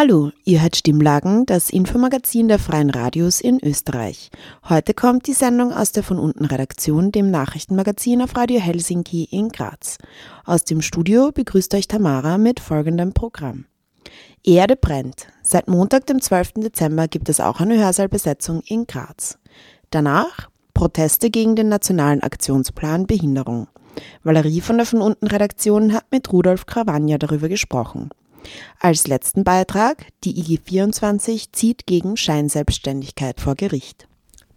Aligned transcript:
Hallo, 0.00 0.30
ihr 0.44 0.62
hört 0.62 0.76
Stimmlagen, 0.76 1.44
das 1.44 1.70
Infomagazin 1.70 2.46
der 2.46 2.60
Freien 2.60 2.88
Radios 2.88 3.40
in 3.40 3.58
Österreich. 3.60 4.30
Heute 4.68 4.94
kommt 4.94 5.26
die 5.26 5.32
Sendung 5.32 5.72
aus 5.72 5.90
der 5.90 6.04
von 6.04 6.20
unten 6.20 6.44
Redaktion, 6.44 7.10
dem 7.10 7.32
Nachrichtenmagazin 7.32 8.22
auf 8.22 8.36
Radio 8.36 8.60
Helsinki 8.60 9.24
in 9.24 9.48
Graz. 9.48 9.98
Aus 10.44 10.62
dem 10.62 10.82
Studio 10.82 11.32
begrüßt 11.32 11.74
euch 11.74 11.88
Tamara 11.88 12.38
mit 12.38 12.60
folgendem 12.60 13.12
Programm. 13.12 13.64
Erde 14.44 14.76
brennt. 14.76 15.26
Seit 15.42 15.66
Montag, 15.66 16.06
dem 16.06 16.22
12. 16.22 16.52
Dezember, 16.58 17.08
gibt 17.08 17.28
es 17.28 17.40
auch 17.40 17.58
eine 17.58 17.76
Hörsaalbesetzung 17.76 18.62
in 18.68 18.86
Graz. 18.86 19.36
Danach 19.90 20.48
Proteste 20.74 21.28
gegen 21.28 21.56
den 21.56 21.70
Nationalen 21.70 22.22
Aktionsplan 22.22 23.08
Behinderung. 23.08 23.66
Valerie 24.22 24.60
von 24.60 24.76
der 24.76 24.86
von 24.86 25.00
unten 25.00 25.26
Redaktion 25.26 25.92
hat 25.92 26.04
mit 26.12 26.32
Rudolf 26.32 26.66
Krawanja 26.66 27.18
darüber 27.18 27.48
gesprochen. 27.48 28.10
Als 28.80 29.06
letzten 29.06 29.44
Beitrag, 29.44 30.06
die 30.24 30.38
IG 30.38 30.60
24 30.64 31.52
zieht 31.52 31.86
gegen 31.86 32.16
Scheinselbstständigkeit 32.16 33.40
vor 33.40 33.54
Gericht. 33.54 34.08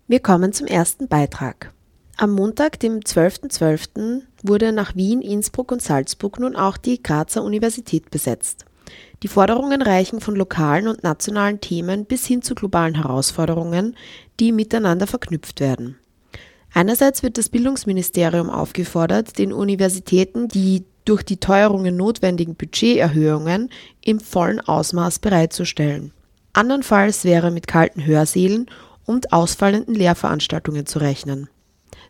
Wir 0.08 0.20
kommen 0.20 0.54
zum 0.54 0.68
ersten 0.68 1.08
Beitrag. 1.08 1.74
Am 2.18 2.32
Montag, 2.32 2.80
dem 2.80 3.00
12.12., 3.00 3.90
.12., 3.98 4.22
wurde 4.44 4.72
nach 4.72 4.96
Wien, 4.96 5.22
Innsbruck 5.22 5.72
und 5.72 5.82
Salzburg 5.82 6.40
nun 6.40 6.56
auch 6.56 6.78
die 6.78 7.02
Grazer 7.02 7.44
Universität 7.44 8.12
besetzt. 8.12 8.66
Die 9.24 9.28
Forderungen 9.28 9.82
reichen 9.82 10.20
von 10.20 10.36
lokalen 10.36 10.88
und 10.88 11.04
nationalen 11.04 11.62
Themen 11.62 12.06
bis 12.06 12.26
hin 12.26 12.42
zu 12.42 12.56
globalen 12.56 12.96
Herausforderungen, 12.96 13.96
die 14.40 14.52
miteinander 14.52 15.08
verknüpft 15.08 15.60
werden. 15.60 15.98
Einerseits 16.74 17.22
wird 17.22 17.38
das 17.38 17.50
Bildungsministerium 17.50 18.50
aufgefordert, 18.50 19.38
den 19.38 19.52
Universitäten 19.52 20.48
die 20.48 20.86
durch 21.06 21.24
die 21.24 21.38
Teuerungen 21.38 21.96
notwendigen 21.96 22.56
Budgeterhöhungen 22.56 23.70
im 24.02 24.20
vollen 24.20 24.60
Ausmaß 24.60 25.20
bereitzustellen. 25.20 26.12
Andernfalls 26.54 27.24
wäre 27.24 27.52
mit 27.52 27.68
kalten 27.68 28.06
Hörsälen 28.06 28.68
und 29.06 29.34
ausfallenden 29.34 29.96
Lehrveranstaltungen 29.96 30.86
zu 30.86 31.00
rechnen. 31.00 31.50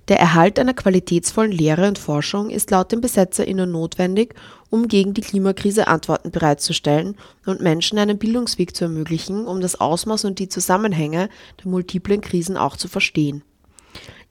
Der 0.07 0.19
Erhalt 0.19 0.57
einer 0.57 0.73
qualitätsvollen 0.73 1.51
Lehre 1.51 1.87
und 1.87 1.99
Forschung 1.99 2.49
ist 2.49 2.71
laut 2.71 2.91
den 2.91 3.01
BesetzerInnen 3.01 3.71
notwendig, 3.71 4.33
um 4.69 4.87
gegen 4.87 5.13
die 5.13 5.21
Klimakrise 5.21 5.87
Antworten 5.87 6.31
bereitzustellen 6.31 7.15
und 7.45 7.61
Menschen 7.61 7.99
einen 7.99 8.17
Bildungsweg 8.17 8.75
zu 8.75 8.85
ermöglichen, 8.85 9.45
um 9.45 9.61
das 9.61 9.79
Ausmaß 9.79 10.25
und 10.25 10.39
die 10.39 10.49
Zusammenhänge 10.49 11.29
der 11.63 11.71
multiplen 11.71 12.21
Krisen 12.21 12.57
auch 12.57 12.77
zu 12.77 12.87
verstehen. 12.87 13.43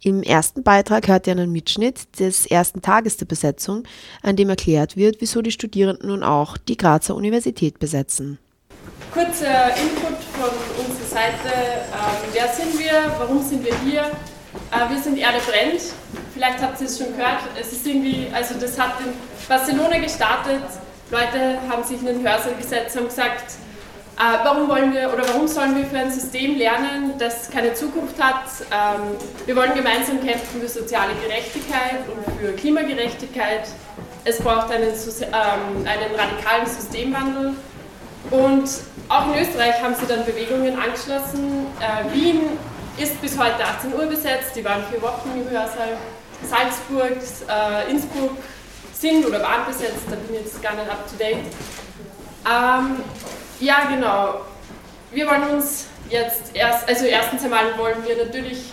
Im 0.03 0.23
ersten 0.23 0.63
Beitrag 0.63 1.09
hört 1.09 1.27
ihr 1.27 1.33
einen 1.35 1.53
Mitschnitt 1.53 2.19
des 2.19 2.47
ersten 2.47 2.81
Tages 2.81 3.19
der 3.19 3.27
Besetzung, 3.27 3.83
an 4.23 4.35
dem 4.35 4.49
erklärt 4.49 4.97
wird, 4.97 5.21
wieso 5.21 5.43
die 5.43 5.51
Studierenden 5.51 6.09
nun 6.09 6.23
auch 6.23 6.57
die 6.57 6.79
Grazer 6.79 7.15
Universität 7.15 7.79
besetzen. 7.79 8.39
Kurzer 9.13 9.77
Input 9.77 10.17
von 10.39 10.87
unserer 10.87 11.07
Seite. 11.07 11.53
Ähm, 11.53 12.31
wer 12.33 12.49
sind 12.49 12.79
wir? 12.79 13.13
Warum 13.19 13.43
sind 13.43 13.63
wir 13.63 13.75
hier? 13.85 14.03
Äh, 14.71 14.89
wir 14.89 15.03
sind 15.03 15.19
Erde 15.19 15.39
brennt. 15.47 15.83
Vielleicht 16.33 16.63
habt 16.63 16.81
ihr 16.81 16.87
es 16.87 16.97
schon 16.97 17.09
gehört. 17.09 17.41
Es 17.61 17.71
ist 17.73 17.87
irgendwie, 17.87 18.29
also 18.33 18.55
das 18.59 18.79
hat 18.79 19.01
in 19.01 19.13
Barcelona 19.49 19.99
gestartet. 19.99 20.63
Leute 21.11 21.59
haben 21.69 21.85
sich 21.85 21.99
in 21.99 22.07
den 22.07 22.23
Hörsaal 22.27 22.55
gesetzt, 22.55 22.97
haben 22.97 23.07
gesagt, 23.07 23.53
warum 24.45 24.69
wollen 24.69 24.93
wir 24.93 25.13
oder 25.13 25.27
warum 25.29 25.49
sollen 25.49 25.75
wir 25.77 25.87
für 25.87 25.99
ein 25.99 26.11
System 26.11 26.59
lernen, 26.59 27.15
das 27.19 27.51
keine 27.51 27.73
Zukunft 27.73 28.23
hat? 28.23 28.45
Ähm, 28.71 29.17
wir 29.47 29.57
wollen 29.57 29.75
gemeinsam 29.75 30.23
kämpfen 30.23 30.61
für 30.61 30.69
soziale 30.69 31.13
Gerechtigkeit 31.23 32.01
und 32.07 32.39
für 32.39 32.53
Klimagerechtigkeit. 32.53 33.69
Es 34.25 34.39
braucht 34.39 34.71
einen, 34.71 34.91
ähm, 34.91 35.87
einen 35.87 36.15
radikalen 36.15 36.67
Systemwandel. 36.67 37.55
Und 38.31 38.69
auch 39.09 39.35
in 39.35 39.41
Österreich 39.41 39.83
haben 39.83 39.95
sie 39.95 40.07
dann 40.07 40.27
Bewegungen 40.27 40.79
angeschlossen. 40.79 41.67
Äh, 41.81 42.15
Wien 42.15 42.43
ist 42.99 43.19
bis 43.23 43.39
heute 43.39 43.65
18 43.65 43.95
Uhr 43.95 44.05
besetzt, 44.05 44.55
die 44.55 44.65
waren 44.65 44.83
vier 44.91 45.01
Wochen 45.01 45.31
im 45.35 45.49
Hörsaal. 45.51 45.97
Salzburg, 46.47 47.17
äh, 47.49 47.91
Innsbruck 47.91 48.37
sind 48.93 49.25
oder 49.27 49.41
waren 49.43 49.65
besetzt, 49.67 50.05
da 50.11 50.17
bin 50.17 50.37
ich 50.37 50.43
jetzt 50.43 50.63
gar 50.63 50.75
nicht 50.75 50.91
up 50.91 51.09
to 51.09 51.17
date. 51.17 51.39
Ja, 53.61 53.85
genau. 53.91 54.41
Wir 55.13 55.27
wollen 55.27 55.51
uns 55.51 55.87
jetzt 56.09 56.57
erst, 56.57 56.89
also 56.89 57.05
erstens 57.05 57.45
einmal 57.45 57.77
wollen 57.77 57.99
wir 58.07 58.25
natürlich 58.25 58.73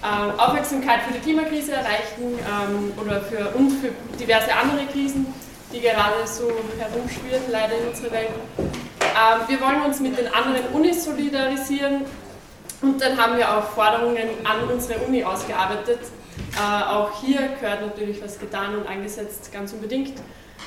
äh, 0.00 0.40
Aufmerksamkeit 0.40 1.02
für 1.02 1.12
die 1.12 1.18
Klimakrise 1.18 1.72
erreichen 1.72 2.38
ähm, 2.38 2.92
oder 3.02 3.20
für, 3.22 3.48
und 3.56 3.72
für 3.72 3.90
diverse 4.16 4.54
andere 4.54 4.86
Krisen, 4.86 5.26
die 5.72 5.80
gerade 5.80 6.24
so 6.24 6.52
herumschwirren, 6.78 7.50
leider 7.50 7.78
in 7.78 7.88
unserer 7.88 8.12
Welt. 8.12 8.30
Ähm, 8.58 9.48
wir 9.48 9.60
wollen 9.60 9.82
uns 9.82 9.98
mit 9.98 10.16
den 10.16 10.32
anderen 10.32 10.68
Unis 10.72 11.04
solidarisieren 11.04 12.04
und 12.82 13.02
dann 13.02 13.20
haben 13.20 13.36
wir 13.36 13.58
auch 13.58 13.70
Forderungen 13.70 14.28
an 14.44 14.68
unsere 14.72 15.00
Uni 15.00 15.24
ausgearbeitet. 15.24 15.98
Äh, 16.54 16.84
auch 16.84 17.20
hier 17.20 17.40
gehört 17.60 17.80
natürlich 17.80 18.22
was 18.22 18.38
getan 18.38 18.76
und 18.76 18.86
eingesetzt, 18.86 19.50
ganz 19.52 19.72
unbedingt. 19.72 20.12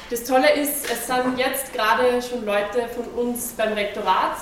Das 0.09 0.23
Tolle 0.23 0.51
ist, 0.53 0.89
es 0.91 1.05
sind 1.05 1.37
jetzt 1.37 1.71
gerade 1.71 2.19
schon 2.19 2.43
Leute 2.43 2.87
von 2.95 3.05
uns 3.25 3.53
beim 3.55 3.73
Rektorat 3.73 4.37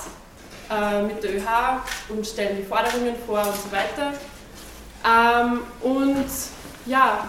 äh, 0.70 1.02
mit 1.02 1.22
der 1.22 1.34
ÖH 1.34 1.82
und 2.08 2.26
stellen 2.26 2.56
die 2.56 2.62
Forderungen 2.62 3.14
vor 3.26 3.40
und 3.40 3.54
so 3.54 3.70
weiter. 3.70 4.14
Ähm, 5.04 5.60
und 5.82 6.26
ja, 6.86 7.28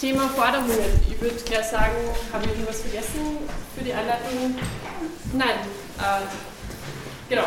Thema 0.00 0.26
Forderungen. 0.30 1.02
Ich 1.06 1.20
würde 1.20 1.36
gleich 1.44 1.66
sagen, 1.66 1.92
habe 2.32 2.44
ich 2.46 2.50
irgendwas 2.52 2.80
vergessen 2.80 3.36
für 3.76 3.84
die 3.84 3.92
Einleitung? 3.92 4.54
Nein. 5.34 5.48
Äh, 5.98 7.28
genau. 7.28 7.44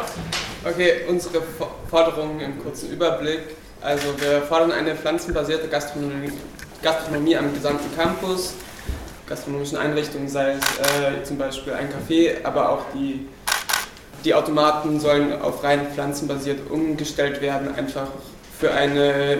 Okay, 0.63 1.05
unsere 1.09 1.41
Forderungen 1.89 2.39
im 2.39 2.61
kurzen 2.61 2.91
Überblick. 2.91 3.55
Also 3.81 4.07
wir 4.19 4.43
fordern 4.43 4.71
eine 4.73 4.95
pflanzenbasierte 4.95 5.67
Gastronomie, 5.67 6.33
Gastronomie 6.83 7.35
am 7.35 7.51
gesamten 7.51 7.95
Campus 7.95 8.53
gastronomischen 9.27 9.77
Einrichtungen, 9.77 10.29
sei 10.29 10.53
es 10.53 10.59
äh, 10.59 11.23
zum 11.23 11.37
Beispiel 11.37 11.73
ein 11.73 11.89
Café, 11.89 12.43
aber 12.43 12.69
auch 12.69 12.85
die, 12.93 13.27
die 14.23 14.33
Automaten 14.33 14.99
sollen 14.99 15.41
auf 15.41 15.63
rein 15.63 15.87
pflanzenbasiert 15.93 16.69
umgestellt 16.71 17.41
werden, 17.41 17.75
einfach 17.75 18.07
für 18.59 18.71
eine, 18.71 19.37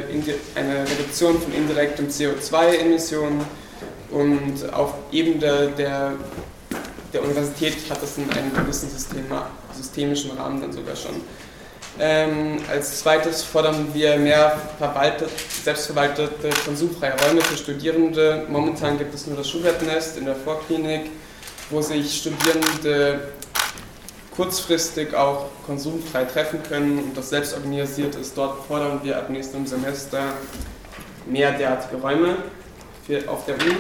eine 0.56 0.82
Reduktion 0.90 1.42
von 1.42 1.54
indirektem 1.54 2.08
CO2-Emissionen 2.08 3.42
und 4.12 4.74
auf 4.74 4.94
Ebene 5.12 5.70
der, 5.78 6.14
der 7.14 7.24
Universität 7.24 7.78
hat 7.90 8.02
das 8.02 8.18
in 8.18 8.30
einem 8.30 8.54
gewissen 8.54 8.90
System, 8.90 9.26
systemischen 9.74 10.32
Rahmen 10.32 10.62
dann 10.62 10.72
sogar 10.72 10.96
schon. 10.96 11.16
Ähm, 12.00 12.58
als 12.70 13.00
zweites 13.00 13.44
fordern 13.44 13.88
wir 13.94 14.18
mehr 14.18 14.60
verwaltet, 14.78 15.32
selbstverwaltete, 15.64 16.50
konsumfreie 16.64 17.14
Räume 17.26 17.42
für 17.42 17.58
Studierende. 17.58 18.46
Momentan 18.50 19.00
gibt 19.00 19.16
es 19.16 19.26
nur 19.26 19.36
das 19.36 19.50
Schubertnest 19.50 20.18
in 20.18 20.26
der 20.26 20.36
Vorklinik, 20.36 21.10
wo 21.72 21.82
sich 21.82 22.20
Studierende 22.20 23.20
kurzfristig 24.36 25.16
auch 25.16 25.48
konsumfrei 25.66 26.26
treffen 26.26 26.62
können 26.62 27.00
und 27.00 27.18
das 27.18 27.32
selbst 27.32 27.56
organisiert 27.56 28.14
ist. 28.14 28.38
Dort 28.38 28.68
fordern 28.68 29.00
wir 29.02 29.18
ab 29.18 29.32
nächstem 29.32 29.66
Semester 29.66 30.20
mehr 31.26 31.52
derartige 31.54 32.00
Räume 32.00 32.36
für, 33.08 33.28
auf 33.28 33.46
der 33.46 33.56
Uni. 33.56 33.76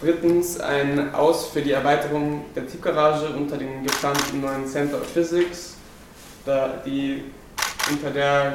Drittens 0.00 0.60
ein 0.60 1.12
Aus 1.12 1.46
für 1.46 1.62
die 1.62 1.72
Erweiterung 1.72 2.44
der 2.54 2.68
Tiefgarage 2.68 3.26
unter 3.36 3.56
dem 3.56 3.82
geplanten 3.84 4.40
neuen 4.40 4.66
Center 4.66 4.98
of 4.98 5.08
Physics 5.08 5.71
da 6.44 6.74
die 6.84 7.24
unter 7.90 8.10
der 8.10 8.52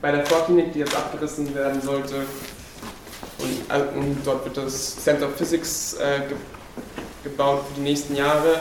bei 0.00 0.12
der 0.12 0.24
Vorklinik, 0.24 0.72
die 0.72 0.78
jetzt 0.78 0.96
abgerissen 0.96 1.54
werden 1.54 1.80
sollte, 1.82 2.24
und, 3.38 3.76
äh, 3.76 3.98
und 3.98 4.18
dort 4.24 4.44
wird 4.44 4.56
das 4.56 4.96
Center 4.96 5.26
of 5.26 5.36
Physics 5.36 5.94
äh, 5.94 6.20
ge 6.28 6.36
gebaut 7.24 7.64
für 7.68 7.74
die 7.74 7.80
nächsten 7.80 8.14
Jahre. 8.14 8.60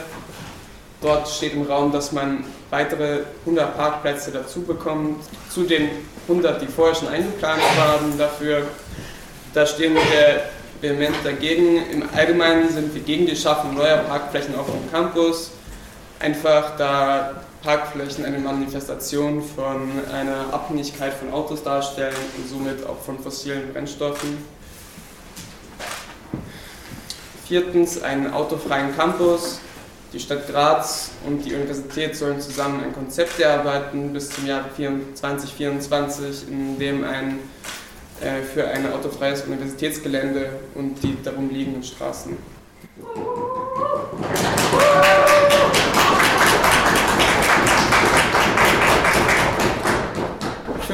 Dort 0.99 1.29
steht 1.29 1.53
im 1.53 1.61
Raum, 1.61 1.91
dass 1.91 2.11
man 2.11 2.43
weitere 2.71 3.19
100 3.45 3.77
Parkplätze 3.77 4.31
dazu 4.31 4.61
bekommt, 4.61 5.23
zu 5.49 5.63
den 5.63 5.89
100, 6.27 6.61
die 6.61 6.65
vorher 6.65 6.95
schon 6.95 7.07
eingeplant 7.09 7.61
waren 7.77 8.17
dafür. 8.17 8.63
Da 9.53 9.65
stehen 9.65 9.93
wir 9.93 10.41
vehement 10.81 11.15
dagegen. 11.23 11.85
Im 11.91 12.09
Allgemeinen 12.15 12.69
sind 12.69 12.93
wir 12.95 13.01
gegen 13.03 13.27
die 13.27 13.35
Schaffung 13.35 13.75
neuer 13.75 13.97
Parkflächen 13.97 14.55
auf 14.55 14.65
dem 14.65 14.91
Campus, 14.91 15.51
einfach 16.19 16.75
da 16.77 17.43
Parkflächen 17.67 18.23
eine 18.23 18.39
Manifestation 18.39 19.43
von 19.43 19.91
einer 20.09 20.53
Abhängigkeit 20.53 21.13
von 21.13 21.33
Autos 21.33 21.63
darstellen 21.63 22.15
und 22.37 22.47
somit 22.47 22.87
auch 22.87 22.97
von 23.01 23.19
fossilen 23.19 23.73
Brennstoffen. 23.73 24.37
Viertens 27.45 28.01
einen 28.01 28.31
autofreien 28.31 28.95
Campus. 28.95 29.59
Die 30.13 30.19
Stadt 30.21 30.47
Graz 30.47 31.09
und 31.25 31.43
die 31.43 31.53
Universität 31.55 32.15
sollen 32.15 32.39
zusammen 32.39 32.81
ein 32.85 32.93
Konzept 32.93 33.37
erarbeiten 33.37 34.13
bis 34.13 34.29
zum 34.29 34.45
Jahr 34.45 34.63
2024, 34.73 36.47
in 36.49 36.79
dem 36.79 37.03
ein 37.03 37.39
äh, 38.21 38.43
für 38.43 38.65
ein 38.65 38.93
autofreies 38.93 39.41
Universitätsgelände 39.41 40.51
und 40.73 41.03
die 41.03 41.17
darum 41.21 41.49
liegenden 41.49 41.83
Straßen. 41.83 42.37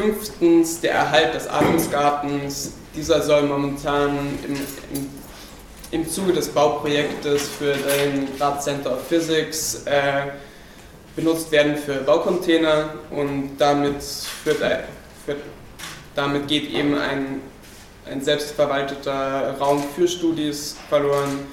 Fünftens 0.04 0.82
der 0.82 0.96
Erhalt 0.96 1.34
des 1.34 1.48
Atemsgartens. 1.48 2.74
Dieser 2.94 3.22
soll 3.22 3.44
momentan 3.44 4.38
im, 4.46 4.56
im, 4.94 5.10
im 5.92 6.10
Zuge 6.10 6.34
des 6.34 6.50
Bauprojektes 6.50 7.48
für 7.48 7.72
den 7.74 8.28
Graz 8.38 8.66
Center 8.66 8.96
of 8.96 9.08
Physics 9.08 9.84
äh, 9.86 10.32
benutzt 11.16 11.50
werden 11.54 11.78
für 11.78 11.96
Baucontainer 12.02 12.96
und 13.12 13.52
damit, 13.58 14.04
führt, 14.04 14.58
führt, 15.26 15.40
damit 16.16 16.50
geht 16.50 16.70
eben 16.70 16.98
ein, 16.98 17.40
ein 18.06 18.22
selbstverwalteter 18.22 19.56
Raum 19.58 19.82
für 19.96 20.10
Studis 20.10 20.76
verloren 20.90 21.46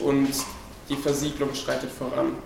und 0.00 0.28
die 0.88 0.96
Versiegelung 0.96 1.52
schreitet 1.56 1.90
voran. 1.90 2.36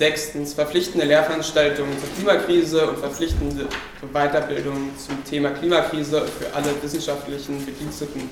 Sechstens 0.00 0.54
verpflichtende 0.54 1.04
Lehrveranstaltungen 1.04 1.92
zur 2.00 2.08
Klimakrise 2.16 2.88
und 2.88 3.00
verpflichtende 3.00 3.66
Weiterbildung 4.14 4.92
zum 4.96 5.22
Thema 5.24 5.50
Klimakrise 5.50 6.22
für 6.22 6.54
alle 6.54 6.70
wissenschaftlichen 6.80 7.66
Bediensteten. 7.66 8.30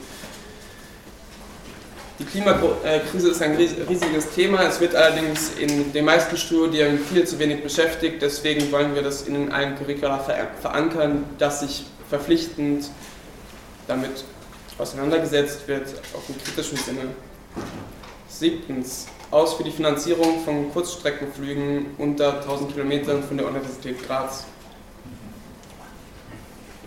Die 2.18 2.24
Klimakrise 2.24 3.28
ist 3.28 3.42
ein 3.42 3.54
riesiges 3.54 4.30
Thema, 4.34 4.62
es 4.62 4.80
wird 4.80 4.94
allerdings 4.94 5.50
in 5.60 5.92
den 5.92 6.06
meisten 6.06 6.38
Studien 6.38 6.98
viel 7.00 7.26
zu 7.26 7.38
wenig 7.38 7.62
beschäftigt, 7.62 8.22
deswegen 8.22 8.72
wollen 8.72 8.94
wir 8.94 9.02
das 9.02 9.28
in 9.28 9.52
allen 9.52 9.76
Curricula 9.76 10.24
verankern, 10.62 11.26
dass 11.36 11.60
sich 11.60 11.84
verpflichtend 12.08 12.88
damit 13.86 14.24
auseinandergesetzt 14.78 15.68
wird, 15.68 15.86
auch 16.14 16.26
im 16.30 16.42
kritischen 16.42 16.78
Sinne. 16.78 17.10
Siebtens, 18.26 19.08
aus 19.30 19.54
für 19.54 19.64
die 19.64 19.70
Finanzierung 19.70 20.42
von 20.44 20.72
Kurzstreckenflügen 20.72 21.94
unter 21.98 22.40
1000 22.40 22.72
Kilometern 22.72 23.22
von 23.22 23.36
der 23.36 23.46
Universität 23.46 24.06
Graz. 24.06 24.44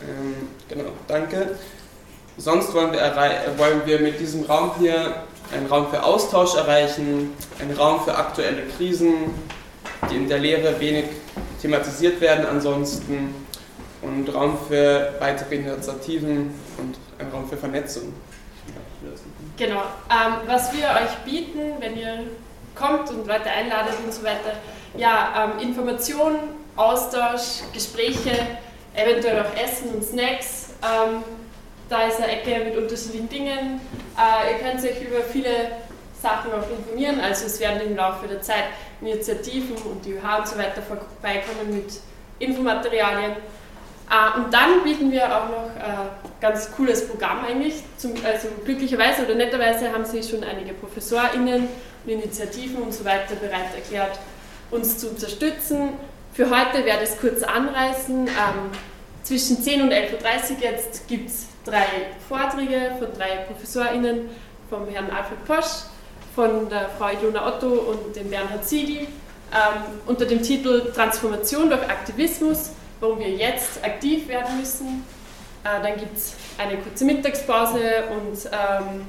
Ähm, 0.02 0.48
genau, 0.68 0.90
danke. 1.08 1.56
Sonst 2.38 2.74
wollen 2.74 2.92
wir, 2.92 3.00
wollen 3.58 3.82
wir 3.86 4.00
mit 4.00 4.20
diesem 4.20 4.46
Raum 4.46 4.72
hier 4.80 5.24
einen 5.54 5.68
Raum 5.68 5.90
für 5.90 6.04
Austausch 6.04 6.56
erreichen, 6.56 7.34
einen 7.60 7.78
Raum 7.78 8.04
für 8.04 8.16
aktuelle 8.16 8.64
Krisen, 8.78 9.14
die 10.10 10.16
in 10.16 10.28
der 10.28 10.40
Lehre 10.40 10.80
wenig 10.80 11.06
thematisiert 11.62 12.20
werden 12.22 12.46
ansonsten 12.46 13.36
und 14.02 14.34
Raum 14.34 14.58
für 14.68 15.14
weitere 15.20 15.56
Initiativen 15.56 16.54
und 16.78 16.98
einen 17.20 17.32
Raum 17.32 17.48
für 17.48 17.58
Vernetzung. 17.58 18.14
Genau. 19.62 19.84
Ähm, 20.10 20.38
was 20.48 20.74
wir 20.74 20.86
euch 20.86 21.16
bieten, 21.24 21.60
wenn 21.78 21.96
ihr 21.96 22.24
kommt 22.74 23.12
und 23.12 23.28
Leute 23.28 23.48
einladet 23.48 23.94
und 24.04 24.12
so 24.12 24.24
weiter, 24.24 24.54
ja, 24.98 25.54
ähm, 25.54 25.60
Informationen, 25.60 26.40
Austausch, 26.76 27.62
Gespräche, 27.72 28.32
eventuell 28.96 29.40
auch 29.40 29.56
Essen 29.64 29.94
und 29.94 30.04
Snacks. 30.04 30.74
Ähm, 30.82 31.24
da 31.90 32.08
ist 32.08 32.20
eine 32.20 32.32
Ecke 32.32 32.66
mit 32.66 32.76
unterschiedlichen 32.76 33.30
Dingen. 33.30 33.82
Äh, 34.18 34.54
ihr 34.54 34.58
könnt 34.58 34.84
euch 34.84 35.00
über 35.00 35.22
viele 35.32 35.74
Sachen 36.20 36.52
auch 36.54 36.68
informieren. 36.68 37.20
Also 37.20 37.46
es 37.46 37.60
werden 37.60 37.82
im 37.82 37.96
Laufe 37.96 38.28
der 38.28 38.42
Zeit 38.42 38.64
Initiativen 39.00 39.76
und 39.76 40.04
die 40.04 40.16
UH 40.16 40.40
und 40.40 40.48
so 40.48 40.58
weiter 40.58 40.82
vorbeikommen 40.82 41.76
mit 41.76 42.00
Infomaterialien. 42.40 43.34
Äh, 44.12 44.38
und 44.38 44.54
dann 44.54 44.84
bieten 44.84 45.12
wir 45.12 45.26
auch 45.26 45.50
noch 45.50 45.70
ein 45.76 45.82
äh, 45.82 46.42
ganz 46.42 46.70
cooles 46.72 47.08
Programm 47.08 47.46
eigentlich. 47.46 47.76
Also 48.26 48.50
glücklicherweise 48.66 49.24
oder 49.24 49.36
netterweise 49.36 49.92
haben 49.92 50.04
sich 50.04 50.30
schon 50.30 50.44
einige 50.44 50.74
ProfessorInnen 50.74 51.68
und 52.04 52.12
Initiativen 52.12 52.84
und 52.84 52.94
so 52.94 53.06
weiter 53.06 53.36
bereit 53.36 53.74
erklärt, 53.74 54.20
uns 54.70 54.98
zu 54.98 55.10
unterstützen. 55.10 55.94
Für 56.34 56.50
heute 56.50 56.86
werde 56.86 57.04
ich 57.04 57.12
es 57.12 57.20
kurz 57.20 57.42
anreißen. 57.44 58.28
Ähm, 58.28 58.72
zwischen 59.24 59.62
10 59.62 59.84
und 59.84 59.94
11.30 59.94 60.56
Uhr 60.56 60.62
jetzt 60.62 61.08
gibt 61.08 61.30
es 61.30 61.46
drei 61.64 61.86
Vorträge 62.28 62.96
von 63.00 63.08
drei 63.14 63.38
ProfessorInnen, 63.48 64.30
vom 64.70 64.88
Herrn 64.90 65.10
Alfred 65.10 65.46
Posch, 65.46 65.84
von 66.36 66.70
der 66.70 66.90
Frau 66.98 67.10
Ilona 67.10 67.48
Otto 67.48 67.68
und 67.68 68.16
dem 68.16 68.30
Bernhard 68.30 68.68
Siegel 68.68 69.08
ähm, 69.54 69.84
unter 70.06 70.26
dem 70.26 70.42
Titel 70.42 70.92
Transformation 70.92 71.70
durch 71.70 71.82
Aktivismus 71.84 72.72
warum 73.02 73.20
wir 73.20 73.30
jetzt 73.30 73.84
aktiv 73.84 74.30
werden 74.30 74.58
müssen. 74.58 75.04
Äh, 75.64 75.84
dann 75.84 75.98
gibt 75.98 76.16
es 76.16 76.36
eine 76.58 76.78
kurze 76.78 77.04
Mittagspause 77.04 78.06
und 78.12 78.38
ähm, 78.46 79.06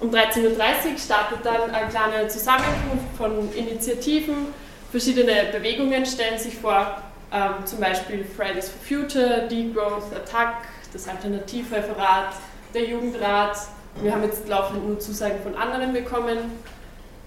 um 0.00 0.10
13.30 0.10 0.44
Uhr 0.44 0.98
startet 0.98 1.38
dann 1.44 1.70
eine 1.70 1.88
kleine 1.88 2.28
Zusammenkunft 2.28 3.16
von 3.16 3.52
Initiativen. 3.54 4.48
Verschiedene 4.90 5.46
Bewegungen 5.50 6.04
stellen 6.04 6.38
sich 6.38 6.54
vor, 6.54 7.02
ähm, 7.32 7.64
zum 7.64 7.80
Beispiel 7.80 8.24
Fridays 8.24 8.68
for 8.68 8.80
Future, 8.82 9.48
Degrowth, 9.48 10.14
Attack, 10.14 10.66
das 10.92 11.08
Alternativreferat, 11.08 12.34
der 12.74 12.84
Jugendrat. 12.84 13.56
Wir 14.02 14.12
haben 14.12 14.22
jetzt 14.24 14.46
laufend 14.46 14.86
nur 14.86 15.00
Zusagen 15.00 15.40
von 15.42 15.54
anderen 15.54 15.92
bekommen. 15.92 16.38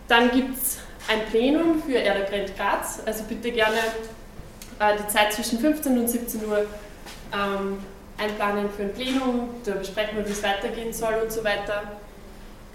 Dann 0.07 0.29
gibt 0.31 0.57
es 0.57 0.77
ein 1.07 1.25
Plenum 1.31 1.81
für 1.81 1.97
Erde 1.97 2.25
brennt 2.29 2.55
Graz, 2.55 3.01
also 3.05 3.23
bitte 3.23 3.51
gerne 3.51 3.77
äh, 4.79 4.97
die 4.97 5.07
Zeit 5.07 5.33
zwischen 5.33 5.59
15 5.59 5.97
und 5.97 6.09
17 6.09 6.41
Uhr 6.47 6.65
ähm, 7.33 7.79
einplanen 8.17 8.69
für 8.75 8.83
ein 8.83 8.93
Plenum, 8.93 9.49
da 9.65 9.73
besprechen 9.73 10.17
wir, 10.17 10.27
wie 10.27 10.31
es 10.31 10.43
weitergehen 10.43 10.93
soll 10.93 11.15
und 11.23 11.31
so 11.31 11.43
weiter. 11.43 11.83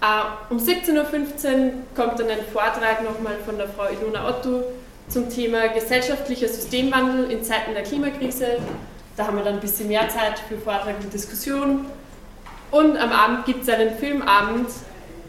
Äh, 0.01 0.53
um 0.53 0.57
17.15 0.57 0.95
Uhr 0.95 1.73
kommt 1.95 2.19
dann 2.19 2.29
ein 2.29 2.45
Vortrag 2.51 3.03
nochmal 3.03 3.37
von 3.45 3.57
der 3.57 3.67
Frau 3.69 3.87
Ilona 3.89 4.27
Otto 4.27 4.63
zum 5.07 5.29
Thema 5.29 5.67
gesellschaftlicher 5.67 6.47
Systemwandel 6.47 7.31
in 7.31 7.43
Zeiten 7.43 7.73
der 7.73 7.83
Klimakrise. 7.83 8.57
Da 9.15 9.27
haben 9.27 9.37
wir 9.37 9.43
dann 9.43 9.55
ein 9.55 9.59
bisschen 9.59 9.87
mehr 9.87 10.09
Zeit 10.09 10.39
für 10.39 10.57
Vortrag 10.57 10.95
und 11.01 11.13
Diskussion. 11.13 11.85
Und 12.71 12.97
am 12.97 13.11
Abend 13.11 13.45
gibt 13.45 13.63
es 13.63 13.69
einen 13.69 13.95
Filmabend 13.95 14.69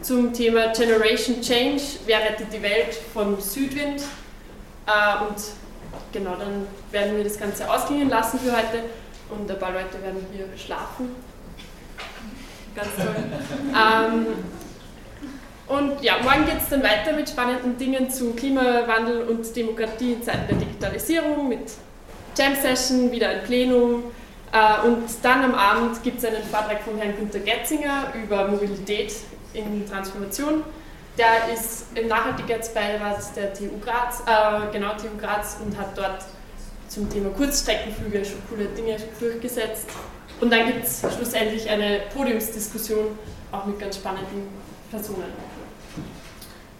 zum 0.01 0.33
Thema 0.33 0.73
Generation 0.73 1.41
Change, 1.41 1.81
wer 2.05 2.19
rettet 2.19 2.51
die 2.51 2.61
Welt 2.61 2.95
von 3.13 3.39
Südwind. 3.39 4.01
Äh, 4.87 5.23
und 5.23 5.37
genau, 6.17 6.35
dann 6.35 6.67
werden 6.91 7.15
wir 7.15 7.23
das 7.23 7.39
Ganze 7.39 7.69
ausklingen 7.69 8.09
lassen 8.09 8.39
für 8.39 8.51
heute 8.51 8.83
und 9.29 9.49
ein 9.49 9.59
paar 9.59 9.71
Leute 9.71 10.01
werden 10.01 10.25
hier 10.33 10.45
schlafen. 10.57 11.15
Ganz 12.75 12.89
toll. 12.95 13.15
ähm, 13.69 14.27
und 15.67 16.01
ja, 16.01 16.15
morgen 16.23 16.45
geht 16.45 16.61
es 16.61 16.69
dann 16.69 16.81
weiter 16.81 17.13
mit 17.13 17.29
spannenden 17.29 17.77
Dingen 17.77 18.09
zu 18.09 18.33
Klimawandel 18.33 19.23
und 19.23 19.55
Demokratie 19.55 20.13
in 20.13 20.23
Zeiten 20.23 20.47
der 20.47 20.57
Digitalisierung 20.57 21.49
mit 21.49 21.71
Jam 22.37 22.55
Session, 22.55 23.11
wieder 23.11 23.29
ein 23.29 23.43
Plenum. 23.43 24.03
Äh, 24.51 24.87
und 24.87 25.03
dann 25.23 25.43
am 25.43 25.55
Abend 25.55 26.01
gibt 26.03 26.19
es 26.19 26.25
einen 26.25 26.43
Vortrag 26.43 26.81
von 26.83 26.97
Herrn 26.97 27.15
Günter 27.17 27.39
Getzinger 27.39 28.13
über 28.23 28.47
Mobilität 28.47 29.13
in 29.53 29.85
Transformation. 29.89 30.63
Der 31.17 31.51
ist 31.51 31.85
im 31.95 32.07
Nachhaltigkeitsbeirat 32.07 33.35
der 33.35 33.51
TU 33.51 33.79
Graz, 33.83 34.21
äh, 34.27 34.71
genau 34.71 34.93
TU 34.93 35.17
Graz 35.19 35.57
und 35.65 35.75
hat 35.75 35.97
dort 35.97 36.23
zum 36.87 37.09
Thema 37.09 37.31
Kurzstreckenflüge 37.31 38.23
schon 38.23 38.39
coole 38.47 38.65
Dinge 38.65 38.97
durchgesetzt. 39.19 39.87
Und 40.39 40.51
dann 40.51 40.67
gibt 40.67 40.85
es 40.85 41.01
schlussendlich 41.15 41.67
eine 41.67 42.01
Podiumsdiskussion, 42.13 43.17
auch 43.51 43.65
mit 43.65 43.79
ganz 43.79 43.95
spannenden 43.95 44.47
Personen. 44.91 45.33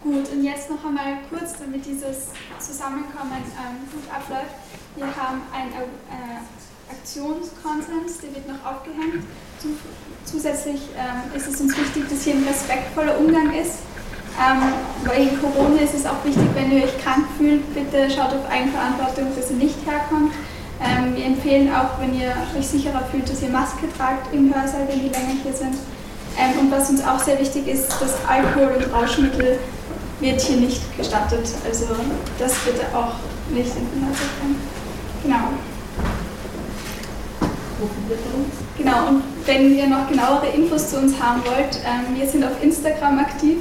Gut, 0.03 0.29
und 0.32 0.44
jetzt 0.44 0.70
noch 0.70 0.86
einmal 0.86 1.17
kurz, 1.32 1.58
damit 1.58 1.84
dieses 1.84 2.27
Zusammenkommen 2.60 3.41
ähm, 3.41 3.89
gut 3.91 4.03
abläuft. 4.13 4.53
Wir 4.96 5.08
haben 5.08 5.41
einen 5.51 5.72
äh, 5.72 6.91
Aktionskonsens, 6.91 8.20
der 8.20 8.36
wird 8.36 8.48
noch 8.48 8.63
aufgehängt. 8.63 9.25
Zusätzlich 10.25 10.82
ähm, 10.96 11.36
ist 11.36 11.48
es 11.48 11.60
uns 11.60 11.75
wichtig, 11.75 12.08
dass 12.08 12.24
hier 12.24 12.36
ein 12.36 12.48
respektvoller 12.48 13.17
Umgang 13.17 13.51
ist 13.56 13.79
ähm, 14.38 14.62
wegen 15.03 15.41
Corona 15.41 15.82
ist 15.82 15.96
es 15.96 16.06
auch 16.06 16.24
wichtig, 16.24 16.46
wenn 16.53 16.72
ihr 16.72 16.84
euch 16.84 16.98
krank 17.03 17.25
fühlt, 17.38 17.74
bitte 17.74 18.10
schaut 18.10 18.34
auf 18.34 18.50
Eigenverantwortung, 18.50 19.36
dass 19.36 19.50
ihr 19.50 19.58
nicht 19.58 19.77
herkommt. 19.86 20.32
Ähm, 20.79 21.15
wir 21.15 21.25
empfehlen 21.25 21.74
auch, 21.74 22.00
wenn 22.00 22.13
ihr 22.13 22.36
euch 22.58 22.67
sicherer 22.67 23.03
fühlt, 23.10 23.27
dass 23.27 23.41
ihr 23.41 23.50
Maske 23.50 23.88
tragt 23.98 24.32
im 24.34 24.53
Hörsaal, 24.53 24.88
wenn 24.88 25.00
die 25.00 25.10
länger 25.10 25.41
hier 25.41 25.53
sind. 25.53 25.75
Ähm, 26.38 26.60
und 26.60 26.72
was 26.72 26.89
uns 26.91 27.03
auch 27.03 27.20
sehr 27.20 27.39
wichtig 27.39 27.67
ist, 27.67 27.89
dass 28.00 28.13
Alkohol 28.27 28.77
und 28.77 28.94
Rauschmittel 28.94 29.58
wird 30.20 30.39
hier 30.39 30.58
nicht 30.58 30.82
gestattet. 30.96 31.48
Also 31.65 31.88
das 32.38 32.53
bitte 32.60 32.86
auch 32.94 33.13
nicht 33.50 33.72
in 33.75 33.89
den 33.89 34.06
Hörsaal 34.06 34.29
bringen. 34.39 34.62
Genau. 35.24 35.50
Genau, 38.77 39.08
und 39.08 39.24
wenn 39.46 39.75
ihr 39.75 39.88
noch 39.88 40.08
genauere 40.08 40.48
Infos 40.56 40.89
zu 40.89 40.98
uns 40.98 41.20
haben 41.20 41.44
wollt, 41.46 41.79
ähm, 41.86 42.15
wir 42.15 42.27
sind 42.27 42.44
auf 42.44 42.62
Instagram 42.62 43.20
aktiv 43.20 43.58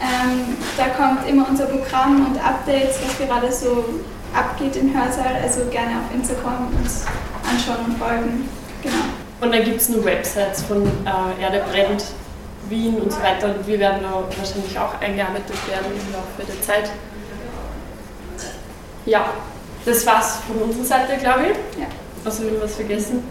Ähm, 0.00 0.56
da 0.76 0.88
kommt 0.88 1.28
immer 1.28 1.46
unser 1.48 1.66
Programm 1.66 2.26
und 2.26 2.42
Updates, 2.42 2.98
was 3.04 3.18
gerade 3.18 3.52
so 3.52 3.84
abgeht 4.34 4.76
im 4.76 4.94
Hörsaal. 4.94 5.36
Also 5.42 5.66
gerne 5.70 5.96
auf 5.96 6.14
Instagram 6.14 6.68
uns 6.80 7.04
anschauen 7.48 7.84
und 7.86 7.98
folgen. 7.98 8.48
Genau. 8.82 9.04
Und 9.40 9.54
dann 9.54 9.64
gibt 9.64 9.80
es 9.80 9.88
nur 9.88 10.04
Websites 10.04 10.62
von 10.62 10.86
äh, 10.86 11.42
Erde 11.42 11.64
brennt, 11.70 12.04
Wien 12.68 12.96
und 12.96 13.12
so 13.12 13.20
weiter. 13.22 13.54
Und 13.54 13.66
wir 13.66 13.78
werden 13.78 14.02
da 14.02 14.12
wahrscheinlich 14.12 14.78
auch 14.78 15.00
eingearbeitet 15.00 15.56
werden 15.68 15.86
im 15.92 16.12
Laufe 16.12 16.46
der 16.46 16.62
Zeit. 16.62 16.90
Ja, 19.06 19.26
das 19.84 20.06
war's 20.06 20.38
von 20.46 20.56
unserer 20.62 20.84
Seite, 20.84 21.16
glaube 21.18 21.46
ich. 21.50 21.80
Ja. 21.80 21.86
Also 22.24 22.42
wir 22.44 22.50
haben 22.50 22.62
was 22.62 22.76
vergessen. 22.76 23.22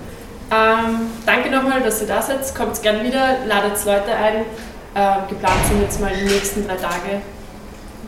Ähm, 0.51 1.11
danke 1.25 1.51
nochmal, 1.51 1.81
dass 1.81 2.01
ihr 2.01 2.07
da 2.07 2.21
seid. 2.21 2.55
Kommt 2.55 2.81
gerne 2.81 3.03
wieder, 3.03 3.45
ladet 3.47 3.85
Leute 3.85 4.15
ein. 4.15 4.45
Äh, 4.95 5.27
geplant 5.29 5.65
sind 5.67 5.81
jetzt 5.81 6.01
mal 6.01 6.11
die 6.13 6.25
nächsten 6.25 6.65
drei 6.67 6.75
Tage. 6.75 7.21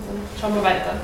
Dann 0.08 0.18
schauen 0.40 0.56
wir 0.56 0.64
weiter. 0.64 0.96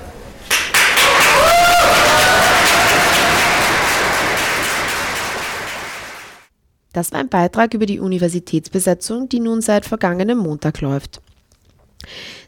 Das 6.93 7.12
war 7.12 7.19
ein 7.19 7.29
Beitrag 7.29 7.75
über 7.75 7.86
die 7.86 8.00
Universitätsbesetzung, 8.00 9.29
die 9.29 9.39
nun 9.39 9.62
seit 9.62 9.86
vergangenem 9.86 10.39
Montag 10.39 10.81
läuft. 10.81 11.22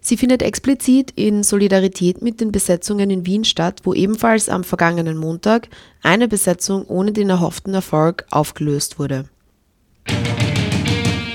Sie 0.02 0.18
findet 0.18 0.42
explizit 0.42 1.12
in 1.12 1.44
Solidarität 1.44 2.24
mit 2.24 2.42
den 2.42 2.52
Besetzungen 2.52 3.12
in 3.12 3.28
Wien 3.28 3.44
statt, 3.44 3.82
wo 3.84 3.94
ebenfalls 3.94 4.50
am 4.50 4.64
vergangenen 4.64 5.18
Montag 5.18 5.68
eine 6.02 6.28
Besetzung 6.28 6.86
ohne 6.86 7.12
den 7.12 7.30
erhofften 7.30 7.76
Erfolg 7.76 8.26
aufgelöst 8.32 8.98
wurde. 8.98 9.26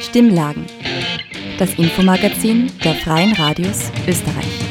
Stimmlagen. 0.01 0.67
Das 1.59 1.73
Infomagazin 1.75 2.73
der 2.83 2.95
Freien 2.97 3.33
Radios 3.33 3.93
Österreich. 4.09 4.65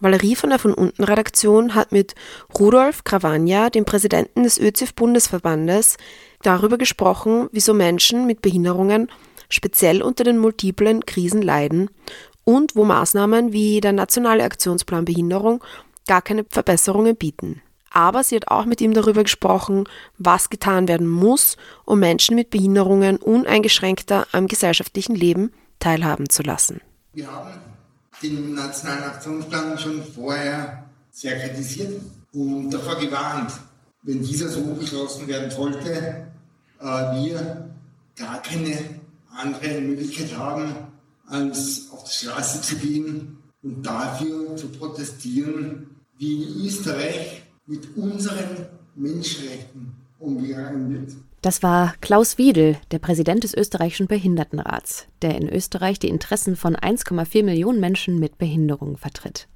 Valerie 0.00 0.36
von 0.36 0.50
der 0.50 0.60
von 0.60 0.72
unten 0.74 1.02
Redaktion 1.02 1.74
hat 1.74 1.90
mit 1.90 2.14
Rudolf 2.56 3.02
Gravagna, 3.02 3.70
dem 3.70 3.84
Präsidenten 3.84 4.44
des 4.44 4.58
ÖZIF-Bundesverbandes, 4.60 5.96
darüber 6.42 6.78
gesprochen, 6.78 7.48
wieso 7.50 7.74
Menschen 7.74 8.28
mit 8.28 8.40
Behinderungen 8.40 9.08
speziell 9.48 10.00
unter 10.00 10.22
den 10.22 10.38
multiplen 10.38 11.04
Krisen 11.04 11.42
leiden 11.42 11.90
und 12.44 12.76
wo 12.76 12.84
Maßnahmen 12.84 13.52
wie 13.52 13.80
der 13.80 13.92
Nationale 13.92 14.44
Aktionsplan 14.44 15.04
Behinderung 15.04 15.64
gar 16.06 16.22
keine 16.22 16.44
Verbesserungen 16.48 17.16
bieten. 17.16 17.62
Aber 17.90 18.22
sie 18.22 18.36
hat 18.36 18.48
auch 18.48 18.64
mit 18.64 18.80
ihm 18.80 18.94
darüber 18.94 19.24
gesprochen, 19.24 19.88
was 20.16 20.48
getan 20.48 20.88
werden 20.88 21.08
muss, 21.08 21.56
um 21.84 21.98
Menschen 21.98 22.36
mit 22.36 22.50
Behinderungen 22.50 23.16
uneingeschränkter 23.16 24.26
am 24.32 24.46
gesellschaftlichen 24.46 25.16
Leben 25.16 25.52
teilhaben 25.80 26.28
zu 26.28 26.42
lassen. 26.42 26.80
Wir 27.12 27.30
haben 27.30 27.50
den 28.22 28.54
Nationalen 28.54 29.04
Aktionsplan 29.04 29.78
schon 29.78 30.04
vorher 30.04 30.84
sehr 31.10 31.38
kritisiert 31.40 32.00
und 32.32 32.70
davor 32.70 32.96
gewarnt, 32.96 33.52
wenn 34.02 34.22
dieser 34.22 34.48
so 34.48 34.62
beschlossen 34.74 35.26
werden 35.26 35.50
sollte, 35.50 36.26
äh, 36.80 36.84
wir 36.84 37.70
gar 38.16 38.40
keine 38.42 38.78
andere 39.34 39.80
Möglichkeit 39.80 40.36
haben, 40.36 40.74
als 41.26 41.88
auf 41.92 42.04
die 42.04 42.26
Straße 42.26 42.60
zu 42.60 42.76
gehen 42.76 43.38
und 43.62 43.82
dafür 43.84 44.56
zu 44.56 44.68
protestieren, 44.68 45.96
wie 46.18 46.42
in 46.42 46.66
Österreich 46.66 47.42
mit 47.70 47.96
unseren 47.96 48.66
Menschenrechten 48.96 49.92
umgegangen 50.18 50.92
wird. 50.92 51.12
Das 51.40 51.62
war 51.62 51.94
Klaus 52.00 52.36
Wiedel, 52.36 52.76
der 52.90 52.98
Präsident 52.98 53.44
des 53.44 53.54
österreichischen 53.54 54.08
Behindertenrats, 54.08 55.06
der 55.22 55.36
in 55.36 55.48
Österreich 55.48 55.98
die 55.98 56.08
Interessen 56.08 56.56
von 56.56 56.76
1,4 56.76 57.44
Millionen 57.44 57.80
Menschen 57.80 58.18
mit 58.18 58.36
Behinderungen 58.36 58.96
vertritt. 58.96 59.46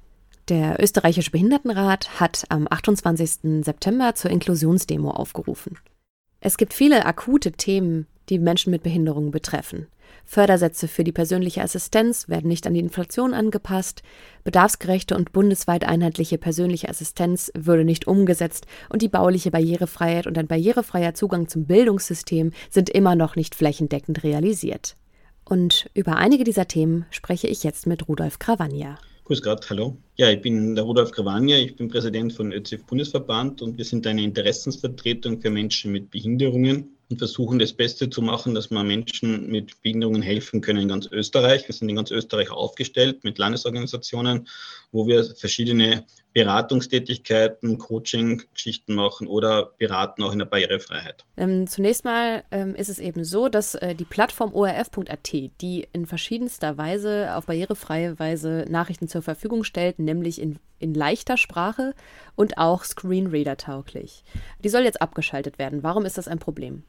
Der 0.47 0.81
österreichische 0.81 1.29
Behindertenrat 1.29 2.19
hat 2.19 2.45
am 2.49 2.67
28. 2.69 3.63
September 3.63 4.15
zur 4.15 4.31
Inklusionsdemo 4.31 5.11
aufgerufen. 5.11 5.77
Es 6.39 6.57
gibt 6.57 6.73
viele 6.73 7.05
akute 7.05 7.51
Themen, 7.51 8.07
die 8.29 8.39
Menschen 8.39 8.71
mit 8.71 8.81
Behinderungen 8.81 9.31
betreffen. 9.31 9.87
Fördersätze 10.25 10.87
für 10.87 11.03
die 11.03 11.11
persönliche 11.11 11.61
Assistenz 11.61 12.27
werden 12.27 12.47
nicht 12.47 12.65
an 12.67 12.73
die 12.73 12.79
Inflation 12.79 13.33
angepasst, 13.33 14.01
bedarfsgerechte 14.43 15.15
und 15.15 15.31
bundesweit 15.31 15.85
einheitliche 15.85 16.37
persönliche 16.37 16.89
Assistenz 16.89 17.51
würde 17.55 17.85
nicht 17.85 18.07
umgesetzt 18.07 18.65
und 18.89 19.01
die 19.01 19.09
bauliche 19.09 19.51
Barrierefreiheit 19.51 20.27
und 20.27 20.37
ein 20.37 20.47
barrierefreier 20.47 21.13
Zugang 21.13 21.47
zum 21.47 21.65
Bildungssystem 21.65 22.51
sind 22.69 22.89
immer 22.89 23.15
noch 23.15 23.35
nicht 23.35 23.55
flächendeckend 23.55 24.23
realisiert. 24.23 24.95
Und 25.43 25.89
über 25.93 26.17
einige 26.17 26.43
dieser 26.43 26.67
Themen 26.67 27.05
spreche 27.11 27.47
ich 27.47 27.63
jetzt 27.63 27.85
mit 27.85 28.07
Rudolf 28.07 28.39
Krawanja. 28.39 28.97
Grüß 29.25 29.41
Gott, 29.41 29.69
hallo. 29.69 29.97
Ja, 30.17 30.29
ich 30.29 30.41
bin 30.41 30.75
der 30.75 30.83
Rudolf 30.83 31.11
Gravania, 31.11 31.57
ich 31.57 31.75
bin 31.75 31.87
Präsident 31.87 32.33
von 32.33 32.51
ÖZIF 32.51 32.85
Bundesverband 32.85 33.61
und 33.61 33.77
wir 33.77 33.85
sind 33.85 34.05
eine 34.05 34.23
Interessensvertretung 34.23 35.41
für 35.41 35.49
Menschen 35.49 35.91
mit 35.91 36.11
Behinderungen 36.11 36.94
und 37.09 37.17
versuchen 37.17 37.59
das 37.59 37.73
Beste 37.73 38.09
zu 38.09 38.21
machen, 38.21 38.55
dass 38.55 38.71
wir 38.71 38.83
Menschen 38.83 39.47
mit 39.47 39.81
Behinderungen 39.81 40.21
helfen 40.21 40.61
können 40.61 40.81
in 40.81 40.87
ganz 40.87 41.07
Österreich. 41.11 41.67
Wir 41.67 41.75
sind 41.75 41.89
in 41.89 41.95
ganz 41.95 42.11
Österreich 42.11 42.49
aufgestellt 42.49 43.23
mit 43.23 43.37
Landesorganisationen, 43.37 44.47
wo 44.91 45.07
wir 45.07 45.23
verschiedene 45.23 46.05
Beratungstätigkeiten, 46.35 47.77
Coaching-Geschichten 47.77 48.93
machen 48.93 49.25
oder 49.25 49.71
beraten 49.77 50.21
auch 50.21 50.33
in 50.33 50.39
der 50.39 50.45
Barrierefreiheit. 50.45 51.23
Ähm, 51.37 51.65
zunächst 51.65 52.03
mal 52.03 52.43
ähm, 52.51 52.75
ist 52.75 52.89
es 52.89 52.99
eben 52.99 53.23
so, 53.23 53.47
dass 53.47 53.75
äh, 53.75 53.95
die 53.95 54.03
Plattform 54.03 54.53
orf.at, 54.53 55.31
die 55.31 55.87
in 55.93 56.05
verschiedenster 56.05 56.77
Weise 56.77 57.33
auf 57.35 57.45
barrierefreie 57.45 58.19
Weise 58.19 58.65
Nachrichten 58.67 59.07
zur 59.07 59.21
Verfügung 59.21 59.63
stellt, 59.63 59.97
nämlich 59.97 60.41
in, 60.41 60.59
in 60.77 60.93
leichter 60.93 61.37
Sprache 61.37 61.95
und 62.35 62.57
auch 62.57 62.83
Screenreader 62.83 63.55
tauglich. 63.55 64.25
Die 64.61 64.69
soll 64.69 64.83
jetzt 64.83 65.01
abgeschaltet 65.01 65.57
werden. 65.57 65.83
Warum 65.83 66.03
ist 66.03 66.17
das 66.17 66.27
ein 66.27 66.39
Problem? 66.39 66.83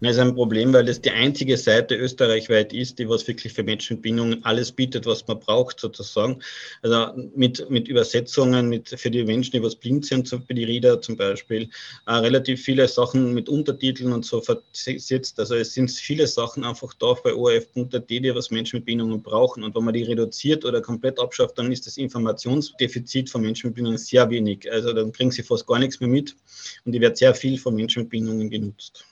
Das 0.00 0.12
ist 0.12 0.18
ein 0.18 0.34
Problem, 0.34 0.72
weil 0.72 0.88
es 0.88 1.00
die 1.00 1.10
einzige 1.10 1.56
Seite 1.56 1.94
österreichweit 1.94 2.72
ist, 2.72 2.98
die 2.98 3.08
was 3.08 3.28
wirklich 3.28 3.52
für 3.52 3.62
Menschen 3.62 3.96
mit 3.96 4.02
Bindung 4.02 4.42
alles 4.44 4.72
bietet, 4.72 5.04
was 5.06 5.26
man 5.26 5.40
braucht 5.40 5.78
sozusagen. 5.78 6.40
Also 6.82 7.12
mit, 7.34 7.68
mit 7.68 7.88
Übersetzungen 7.88 8.68
mit, 8.68 8.88
für 8.88 9.10
die 9.10 9.24
Menschen, 9.24 9.52
die 9.52 9.62
was 9.62 9.76
blind 9.76 10.06
sind, 10.06 10.28
für 10.28 10.54
die 10.54 10.64
Reader 10.64 11.00
zum 11.02 11.16
Beispiel, 11.16 11.68
äh, 12.06 12.12
relativ 12.12 12.62
viele 12.62 12.88
Sachen 12.88 13.34
mit 13.34 13.48
Untertiteln 13.48 14.12
und 14.12 14.24
so 14.24 14.40
versetzt. 14.40 15.38
Also 15.38 15.54
es 15.54 15.74
sind 15.74 15.90
viele 15.90 16.26
Sachen 16.26 16.64
einfach 16.64 16.94
da 16.94 17.14
bei 17.22 17.34
orf.at, 17.34 18.08
die 18.08 18.34
was 18.34 18.50
Menschen 18.50 18.76
mit 18.76 18.86
Bindungen 18.86 19.22
brauchen. 19.22 19.62
Und 19.64 19.74
wenn 19.74 19.84
man 19.84 19.94
die 19.94 20.04
reduziert 20.04 20.64
oder 20.64 20.80
komplett 20.80 21.20
abschafft, 21.20 21.58
dann 21.58 21.70
ist 21.70 21.86
das 21.86 21.96
Informationsdefizit 21.96 23.28
von 23.28 23.42
Menschen 23.42 23.68
mit 23.68 23.76
Bindungen 23.76 23.98
sehr 23.98 24.30
wenig. 24.30 24.70
Also 24.72 24.92
dann 24.92 25.12
kriegen 25.12 25.30
sie 25.30 25.42
fast 25.42 25.66
gar 25.66 25.78
nichts 25.78 26.00
mehr 26.00 26.08
mit 26.08 26.36
und 26.84 26.92
die 26.92 27.00
wird 27.00 27.18
sehr 27.18 27.34
viel 27.34 27.58
von 27.58 27.74
Menschen 27.74 28.02
mit 28.02 28.10
Bindungen 28.10 28.48
genutzt. 28.48 29.04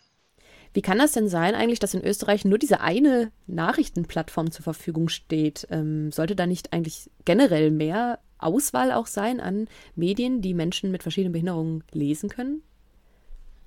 Wie 0.72 0.82
kann 0.82 0.98
das 0.98 1.12
denn 1.12 1.28
sein 1.28 1.54
eigentlich, 1.54 1.78
dass 1.78 1.94
in 1.94 2.04
Österreich 2.04 2.44
nur 2.44 2.58
diese 2.58 2.80
eine 2.80 3.30
Nachrichtenplattform 3.46 4.50
zur 4.50 4.62
Verfügung 4.62 5.08
steht? 5.08 5.66
Ähm, 5.70 6.12
sollte 6.12 6.36
da 6.36 6.46
nicht 6.46 6.72
eigentlich 6.72 7.10
generell 7.24 7.70
mehr 7.70 8.20
Auswahl 8.38 8.92
auch 8.92 9.06
sein 9.06 9.40
an 9.40 9.68
Medien, 9.94 10.40
die 10.40 10.54
Menschen 10.54 10.90
mit 10.90 11.02
verschiedenen 11.02 11.32
Behinderungen 11.32 11.84
lesen 11.92 12.28
können? 12.28 12.62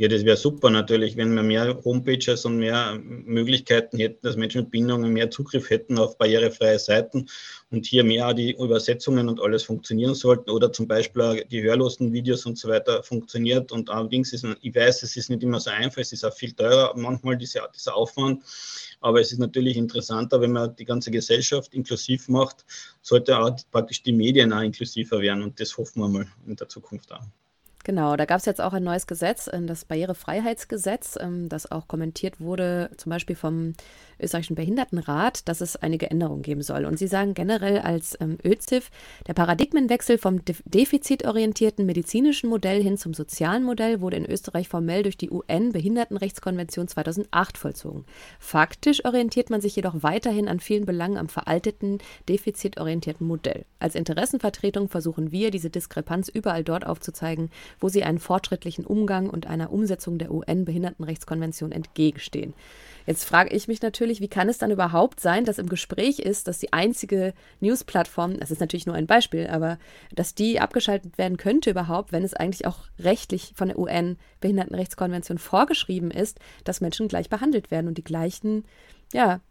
Ja, 0.01 0.07
das 0.07 0.25
wäre 0.25 0.35
super 0.35 0.71
natürlich, 0.71 1.15
wenn 1.15 1.35
wir 1.35 1.43
mehr 1.43 1.79
Homepages 1.85 2.43
und 2.45 2.57
mehr 2.57 2.99
Möglichkeiten 3.03 3.99
hätten, 3.99 4.25
dass 4.25 4.35
Menschen 4.35 4.61
mit 4.61 4.71
Bindungen 4.71 5.13
mehr 5.13 5.29
Zugriff 5.29 5.69
hätten 5.69 5.99
auf 5.99 6.17
barrierefreie 6.17 6.79
Seiten 6.79 7.27
und 7.69 7.85
hier 7.85 8.03
mehr 8.03 8.33
die 8.33 8.53
Übersetzungen 8.53 9.29
und 9.29 9.39
alles 9.39 9.61
funktionieren 9.61 10.15
sollten 10.15 10.49
oder 10.49 10.73
zum 10.73 10.87
Beispiel 10.87 11.45
die 11.51 11.61
hörlosen 11.61 12.11
Videos 12.13 12.47
und 12.47 12.57
so 12.57 12.67
weiter 12.67 13.03
funktioniert. 13.03 13.71
Und 13.71 13.91
allerdings 13.91 14.33
ist, 14.33 14.43
ich 14.63 14.73
weiß, 14.73 15.03
es 15.03 15.15
ist 15.17 15.29
nicht 15.29 15.43
immer 15.43 15.59
so 15.59 15.69
einfach, 15.69 16.01
es 16.01 16.11
ist 16.11 16.25
auch 16.25 16.33
viel 16.33 16.53
teurer 16.53 16.93
manchmal 16.97 17.37
dieser, 17.37 17.67
dieser 17.67 17.95
Aufwand. 17.95 18.41
Aber 19.01 19.21
es 19.21 19.31
ist 19.31 19.37
natürlich 19.37 19.77
interessanter, 19.77 20.41
wenn 20.41 20.53
man 20.53 20.75
die 20.75 20.85
ganze 20.85 21.11
Gesellschaft 21.11 21.75
inklusiv 21.75 22.27
macht, 22.27 22.65
sollte 23.03 23.37
auch 23.37 23.55
praktisch 23.69 24.01
die 24.01 24.13
Medien 24.13 24.51
auch 24.51 24.61
inklusiver 24.61 25.21
werden. 25.21 25.43
Und 25.43 25.59
das 25.59 25.77
hoffen 25.77 26.01
wir 26.01 26.07
mal 26.07 26.25
in 26.47 26.55
der 26.55 26.67
Zukunft 26.69 27.11
auch. 27.11 27.21
Genau, 27.83 28.15
da 28.15 28.25
gab 28.25 28.39
es 28.39 28.45
jetzt 28.45 28.61
auch 28.61 28.73
ein 28.73 28.83
neues 28.83 29.07
Gesetz, 29.07 29.47
äh, 29.47 29.61
das 29.61 29.85
Barrierefreiheitsgesetz, 29.85 31.17
ähm, 31.19 31.49
das 31.49 31.71
auch 31.71 31.87
kommentiert 31.87 32.39
wurde, 32.39 32.91
zum 32.97 33.09
Beispiel 33.09 33.35
vom 33.35 33.73
österreichischen 34.19 34.55
Behindertenrat, 34.55 35.47
dass 35.47 35.61
es 35.61 35.75
einige 35.75 36.09
Änderungen 36.11 36.43
geben 36.43 36.61
soll. 36.61 36.85
Und 36.85 36.97
sie 36.97 37.07
sagen 37.07 37.33
generell 37.33 37.79
als 37.79 38.17
ähm, 38.21 38.37
ÖZIF, 38.45 38.91
der 39.27 39.33
Paradigmenwechsel 39.33 40.17
vom 40.17 40.41
defizitorientierten 40.65 41.85
medizinischen 41.85 42.49
Modell 42.49 42.81
hin 42.81 42.97
zum 42.97 43.13
sozialen 43.13 43.63
Modell 43.63 44.01
wurde 44.01 44.17
in 44.17 44.25
Österreich 44.25 44.69
formell 44.69 45.03
durch 45.03 45.17
die 45.17 45.31
UN-Behindertenrechtskonvention 45.31 46.87
2008 46.87 47.57
vollzogen. 47.57 48.05
Faktisch 48.39 49.03
orientiert 49.05 49.49
man 49.49 49.61
sich 49.61 49.75
jedoch 49.75 49.95
weiterhin 50.03 50.47
an 50.47 50.59
vielen 50.59 50.85
Belangen 50.85 51.17
am 51.17 51.29
veralteten, 51.29 51.97
defizitorientierten 52.29 53.25
Modell. 53.25 53.65
Als 53.79 53.95
Interessenvertretung 53.95 54.89
versuchen 54.89 55.31
wir, 55.31 55.51
diese 55.51 55.69
Diskrepanz 55.69 56.29
überall 56.29 56.63
dort 56.63 56.85
aufzuzeigen, 56.85 57.49
wo 57.79 57.89
sie 57.89 58.03
einen 58.03 58.19
fortschrittlichen 58.19 58.85
Umgang 58.85 59.29
und 59.29 59.47
einer 59.47 59.71
Umsetzung 59.71 60.17
der 60.17 60.31
UN-Behindertenrechtskonvention 60.31 61.71
entgegenstehen. 61.71 62.53
Jetzt 63.05 63.25
frage 63.25 63.55
ich 63.55 63.67
mich 63.67 63.81
natürlich, 63.81 64.21
wie 64.21 64.27
kann 64.27 64.49
es 64.49 64.57
dann 64.57 64.71
überhaupt 64.71 65.19
sein, 65.19 65.45
dass 65.45 65.57
im 65.57 65.69
Gespräch 65.69 66.19
ist, 66.19 66.47
dass 66.47 66.59
die 66.59 66.73
einzige 66.73 67.33
News-Plattform, 67.59 68.39
das 68.39 68.51
ist 68.51 68.59
natürlich 68.59 68.85
nur 68.85 68.95
ein 68.95 69.07
Beispiel, 69.07 69.47
aber 69.47 69.79
dass 70.13 70.35
die 70.35 70.59
abgeschaltet 70.59 71.17
werden 71.17 71.37
könnte 71.37 71.71
überhaupt, 71.71 72.11
wenn 72.11 72.23
es 72.23 72.33
eigentlich 72.33 72.67
auch 72.67 72.79
rechtlich 72.99 73.53
von 73.55 73.69
der 73.69 73.79
UN-Behindertenrechtskonvention 73.79 75.39
vorgeschrieben 75.39 76.11
ist, 76.11 76.39
dass 76.63 76.81
Menschen 76.81 77.07
gleich 77.07 77.29
behandelt 77.29 77.71
werden 77.71 77.87
und 77.87 77.97
die 77.97 78.03
gleichen, 78.03 78.65
ja, 79.13 79.41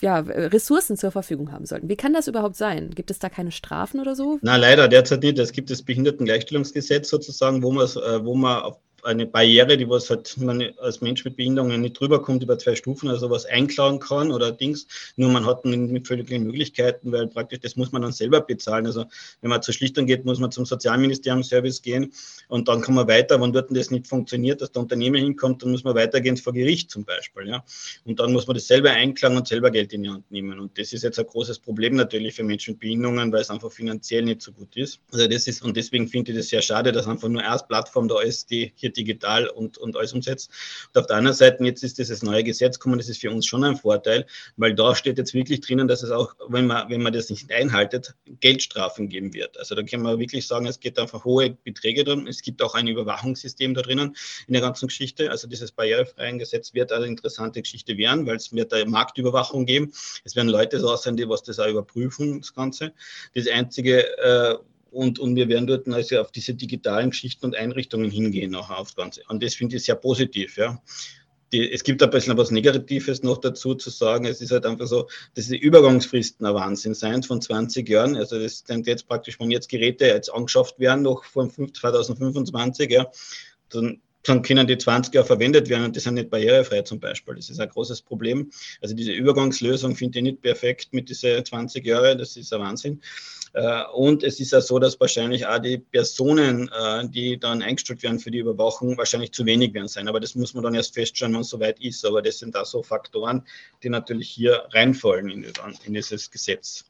ja, 0.00 0.18
Ressourcen 0.18 0.96
zur 0.96 1.10
Verfügung 1.10 1.52
haben 1.52 1.66
sollten. 1.66 1.88
Wie 1.88 1.96
kann 1.96 2.12
das 2.12 2.28
überhaupt 2.28 2.56
sein? 2.56 2.90
Gibt 2.90 3.10
es 3.10 3.18
da 3.18 3.28
keine 3.28 3.52
Strafen 3.52 4.00
oder 4.00 4.14
so? 4.14 4.38
Na, 4.42 4.56
leider 4.56 4.88
derzeit 4.88 5.22
nicht. 5.22 5.38
Es 5.38 5.52
gibt 5.52 5.70
das 5.70 5.82
Behindertengleichstellungsgesetz 5.82 7.08
sozusagen, 7.08 7.62
wo 7.62 7.72
man, 7.72 7.86
äh, 7.86 8.24
wo 8.24 8.34
man 8.34 8.72
eine 9.02 9.26
Barriere, 9.26 9.76
die 9.76 9.88
was 9.88 10.08
halt 10.10 10.36
man 10.38 10.62
als 10.78 11.00
Mensch 11.00 11.24
mit 11.24 11.36
Behinderungen 11.36 11.80
nicht 11.80 11.98
drüber 11.98 12.22
kommt 12.22 12.42
über 12.42 12.58
zwei 12.58 12.74
Stufen, 12.74 13.08
also 13.08 13.30
was 13.30 13.46
einklagen 13.46 13.98
kann 13.98 14.30
oder 14.30 14.52
Dings. 14.52 14.86
Nur 15.16 15.30
man 15.30 15.44
hat 15.44 15.64
nicht 15.64 16.06
völlige 16.06 16.38
Möglichkeiten, 16.38 17.10
weil 17.12 17.26
praktisch 17.26 17.60
das 17.60 17.76
muss 17.76 17.92
man 17.92 18.02
dann 18.02 18.12
selber 18.12 18.40
bezahlen. 18.40 18.86
Also 18.86 19.04
wenn 19.40 19.50
man 19.50 19.62
zur 19.62 19.74
Schlichtung 19.74 20.06
geht, 20.06 20.24
muss 20.24 20.38
man 20.38 20.52
zum 20.52 20.66
Sozialministerium 20.66 21.42
Service 21.42 21.82
gehen 21.82 22.12
und 22.48 22.68
dann 22.68 22.80
kann 22.80 22.94
man 22.94 23.08
weiter. 23.08 23.40
Wenn 23.40 23.52
dort 23.52 23.76
das 23.76 23.90
nicht 23.90 24.06
funktioniert, 24.06 24.60
dass 24.60 24.72
der 24.72 24.82
Unternehmer 24.82 25.18
hinkommt, 25.18 25.62
dann 25.62 25.72
muss 25.72 25.84
man 25.84 25.94
weitergehen 25.94 26.36
vor 26.36 26.52
Gericht 26.52 26.90
zum 26.90 27.04
Beispiel. 27.04 27.48
Ja. 27.48 27.64
Und 28.04 28.20
dann 28.20 28.32
muss 28.32 28.46
man 28.46 28.54
das 28.54 28.66
selber 28.66 28.90
einklagen 28.90 29.36
und 29.36 29.48
selber 29.48 29.70
Geld 29.70 29.92
in 29.92 30.04
die 30.04 30.10
Hand 30.10 30.30
nehmen. 30.30 30.60
Und 30.60 30.78
das 30.78 30.92
ist 30.92 31.02
jetzt 31.02 31.18
ein 31.18 31.26
großes 31.26 31.58
Problem 31.58 31.96
natürlich 31.96 32.34
für 32.34 32.44
Menschen 32.44 32.72
mit 32.72 32.80
Behinderungen, 32.80 33.32
weil 33.32 33.40
es 33.40 33.50
einfach 33.50 33.72
finanziell 33.72 34.22
nicht 34.22 34.42
so 34.42 34.52
gut 34.52 34.76
ist. 34.76 35.00
Also 35.12 35.26
das 35.26 35.46
ist, 35.46 35.62
und 35.62 35.76
deswegen 35.76 36.06
finde 36.06 36.32
ich 36.32 36.38
das 36.38 36.48
sehr 36.48 36.62
schade, 36.62 36.92
dass 36.92 37.06
einfach 37.06 37.28
nur 37.28 37.42
erst 37.42 37.68
Plattform 37.68 38.08
da 38.08 38.20
ist, 38.20 38.50
die 38.50 38.72
hier 38.76 38.91
digital 38.96 39.48
und, 39.48 39.78
und 39.78 39.96
alles 39.96 40.12
umsetzt. 40.12 40.50
Und 40.92 41.00
auf 41.00 41.06
der 41.06 41.16
anderen 41.16 41.36
Seite, 41.36 41.64
jetzt 41.64 41.82
ist 41.82 41.98
dieses 41.98 42.22
neue 42.22 42.44
Gesetz 42.44 42.78
gekommen, 42.78 42.98
das 42.98 43.08
ist 43.08 43.20
für 43.20 43.30
uns 43.30 43.46
schon 43.46 43.64
ein 43.64 43.76
Vorteil, 43.76 44.26
weil 44.56 44.74
da 44.74 44.94
steht 44.94 45.18
jetzt 45.18 45.34
wirklich 45.34 45.60
drinnen, 45.60 45.88
dass 45.88 46.02
es 46.02 46.10
auch, 46.10 46.34
wenn 46.48 46.66
man, 46.66 46.88
wenn 46.90 47.02
man 47.02 47.12
das 47.12 47.30
nicht 47.30 47.50
einhaltet, 47.52 48.14
Geldstrafen 48.40 49.08
geben 49.08 49.34
wird. 49.34 49.58
Also 49.58 49.74
da 49.74 49.82
kann 49.82 50.02
man 50.02 50.18
wirklich 50.18 50.46
sagen, 50.46 50.66
es 50.66 50.80
geht 50.80 50.98
einfach 50.98 51.24
hohe 51.24 51.50
Beträge 51.64 52.04
drin. 52.04 52.26
Es 52.26 52.42
gibt 52.42 52.62
auch 52.62 52.74
ein 52.74 52.86
Überwachungssystem 52.86 53.74
da 53.74 53.82
drinnen 53.82 54.16
in 54.46 54.52
der 54.52 54.62
ganzen 54.62 54.88
Geschichte. 54.88 55.30
Also 55.30 55.48
dieses 55.48 55.72
barrierefreie 55.72 56.36
Gesetz 56.38 56.74
wird 56.74 56.92
eine 56.92 57.06
interessante 57.06 57.62
Geschichte 57.62 57.96
werden, 57.96 58.26
weil 58.26 58.36
es 58.36 58.52
wird 58.52 58.72
da 58.72 58.84
Marktüberwachung 58.84 59.66
geben. 59.66 59.92
Es 60.24 60.36
werden 60.36 60.48
Leute 60.48 60.78
da 60.78 60.96
sein, 60.96 61.16
die 61.16 61.28
was 61.28 61.42
das 61.42 61.58
auch 61.58 61.68
überprüfen, 61.68 62.40
das 62.40 62.54
Ganze. 62.54 62.92
Das 63.34 63.48
einzige, 63.48 64.18
äh, 64.18 64.56
und, 64.92 65.18
und 65.18 65.34
wir 65.36 65.48
werden 65.48 65.66
dort 65.66 65.88
also 65.88 66.20
auf 66.20 66.30
diese 66.30 66.54
digitalen 66.54 67.10
Geschichten 67.10 67.46
und 67.46 67.56
Einrichtungen 67.56 68.10
hingehen 68.10 68.50
nachher 68.50 68.78
aufs 68.78 68.94
Ganze. 68.94 69.22
Und 69.28 69.42
das 69.42 69.54
finde 69.54 69.76
ich 69.76 69.84
sehr 69.84 69.96
positiv, 69.96 70.56
ja. 70.56 70.80
Die, 71.52 71.70
es 71.70 71.84
gibt 71.84 72.02
ein 72.02 72.08
bisschen 72.08 72.36
was 72.38 72.50
Negatives 72.50 73.22
noch 73.22 73.38
dazu 73.38 73.74
zu 73.74 73.90
sagen. 73.90 74.24
Es 74.24 74.40
ist 74.40 74.52
halt 74.52 74.64
einfach 74.64 74.86
so, 74.86 75.08
dass 75.34 75.48
die 75.48 75.58
Übergangsfristen 75.58 76.46
ein 76.46 76.54
Wahnsinn 76.54 76.94
sein 76.94 77.22
von 77.22 77.42
20 77.42 77.86
Jahren. 77.88 78.16
Also 78.16 78.38
das 78.38 78.64
sind 78.66 78.86
jetzt 78.86 79.06
praktisch, 79.06 79.38
wenn 79.38 79.50
jetzt 79.50 79.68
Geräte 79.68 80.06
jetzt 80.06 80.32
angeschafft 80.32 80.78
werden, 80.78 81.02
noch 81.02 81.24
von 81.24 81.50
2025, 81.50 82.90
ja, 82.90 83.10
dann 83.68 84.00
dann 84.24 84.42
können 84.42 84.66
die 84.66 84.78
20 84.78 85.12
Jahre 85.14 85.26
verwendet 85.26 85.68
werden 85.68 85.86
und 85.86 85.96
die 85.96 86.00
sind 86.00 86.14
nicht 86.14 86.30
barrierefrei 86.30 86.82
zum 86.82 87.00
Beispiel. 87.00 87.34
Das 87.34 87.50
ist 87.50 87.58
ein 87.58 87.68
großes 87.68 88.02
Problem. 88.02 88.50
Also 88.80 88.94
diese 88.94 89.12
Übergangslösung 89.12 89.96
finde 89.96 90.18
ich 90.18 90.22
nicht 90.22 90.42
perfekt 90.42 90.92
mit 90.92 91.08
diesen 91.08 91.44
20 91.44 91.84
Jahren, 91.84 92.18
das 92.18 92.36
ist 92.36 92.52
ein 92.52 92.60
Wahnsinn. 92.60 93.00
Äh, 93.54 93.84
und 93.92 94.22
es 94.22 94.40
ist 94.40 94.52
ja 94.52 94.60
so, 94.60 94.78
dass 94.78 94.98
wahrscheinlich 94.98 95.46
auch 95.46 95.58
die 95.58 95.78
Personen, 95.78 96.68
äh, 96.68 97.08
die 97.08 97.38
dann 97.38 97.62
eingestellt 97.62 98.02
werden 98.02 98.18
für 98.18 98.30
die 98.30 98.38
Überwachung, 98.38 98.96
wahrscheinlich 98.96 99.32
zu 99.32 99.44
wenig 99.44 99.74
werden 99.74 99.88
sein. 99.88 100.08
Aber 100.08 100.20
das 100.20 100.34
muss 100.34 100.54
man 100.54 100.64
dann 100.64 100.74
erst 100.74 100.94
feststellen, 100.94 101.34
wenn 101.34 101.42
es 101.42 101.48
soweit 101.48 101.80
ist. 101.80 102.04
Aber 102.06 102.22
das 102.22 102.38
sind 102.38 102.54
da 102.54 102.64
so 102.64 102.82
Faktoren, 102.82 103.42
die 103.82 103.90
natürlich 103.90 104.30
hier 104.30 104.64
reinfallen 104.72 105.30
in, 105.30 105.94
dieses 105.94 106.30
Gesetz 106.30 106.84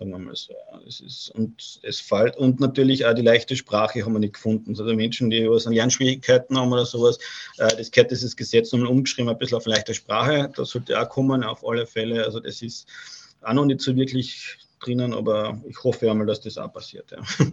sagen 0.00 0.12
wir 0.12 0.18
mal 0.18 0.34
so. 0.34 0.54
Es 0.88 1.00
ist, 1.00 1.30
und 1.34 1.78
es 1.82 2.00
fällt, 2.00 2.34
und 2.38 2.58
natürlich 2.58 3.04
auch 3.04 3.12
die 3.12 3.20
leichte 3.20 3.54
Sprache 3.54 4.02
haben 4.02 4.14
wir 4.14 4.18
nicht 4.18 4.32
gefunden. 4.32 4.70
Also 4.70 4.84
Menschen, 4.94 5.28
die 5.28 5.48
was 5.48 5.66
an 5.66 5.74
Lernschwierigkeiten 5.74 6.58
haben 6.58 6.72
oder 6.72 6.86
sowas, 6.86 7.18
äh, 7.58 7.76
das 7.76 7.90
gehört 7.90 8.10
dieses 8.10 8.34
Gesetz 8.34 8.72
nochmal 8.72 8.88
umgeschrieben, 8.88 9.28
ein 9.28 9.36
bisschen 9.36 9.58
auf 9.58 9.66
leichte 9.66 9.92
Sprache. 9.92 10.50
Das 10.56 10.70
sollte 10.70 10.98
auch 10.98 11.08
kommen, 11.08 11.44
auf 11.44 11.66
alle 11.66 11.86
Fälle. 11.86 12.24
Also 12.24 12.40
das 12.40 12.62
ist 12.62 12.88
auch 13.42 13.52
noch 13.52 13.66
nicht 13.66 13.82
so 13.82 13.94
wirklich 13.94 14.56
drinnen, 14.80 15.14
aber 15.14 15.60
ich 15.66 15.82
hoffe 15.84 16.10
einmal, 16.10 16.26
dass 16.26 16.40
das 16.40 16.58
auch 16.58 16.72
passiert. 16.72 17.10
Ja. 17.10 17.18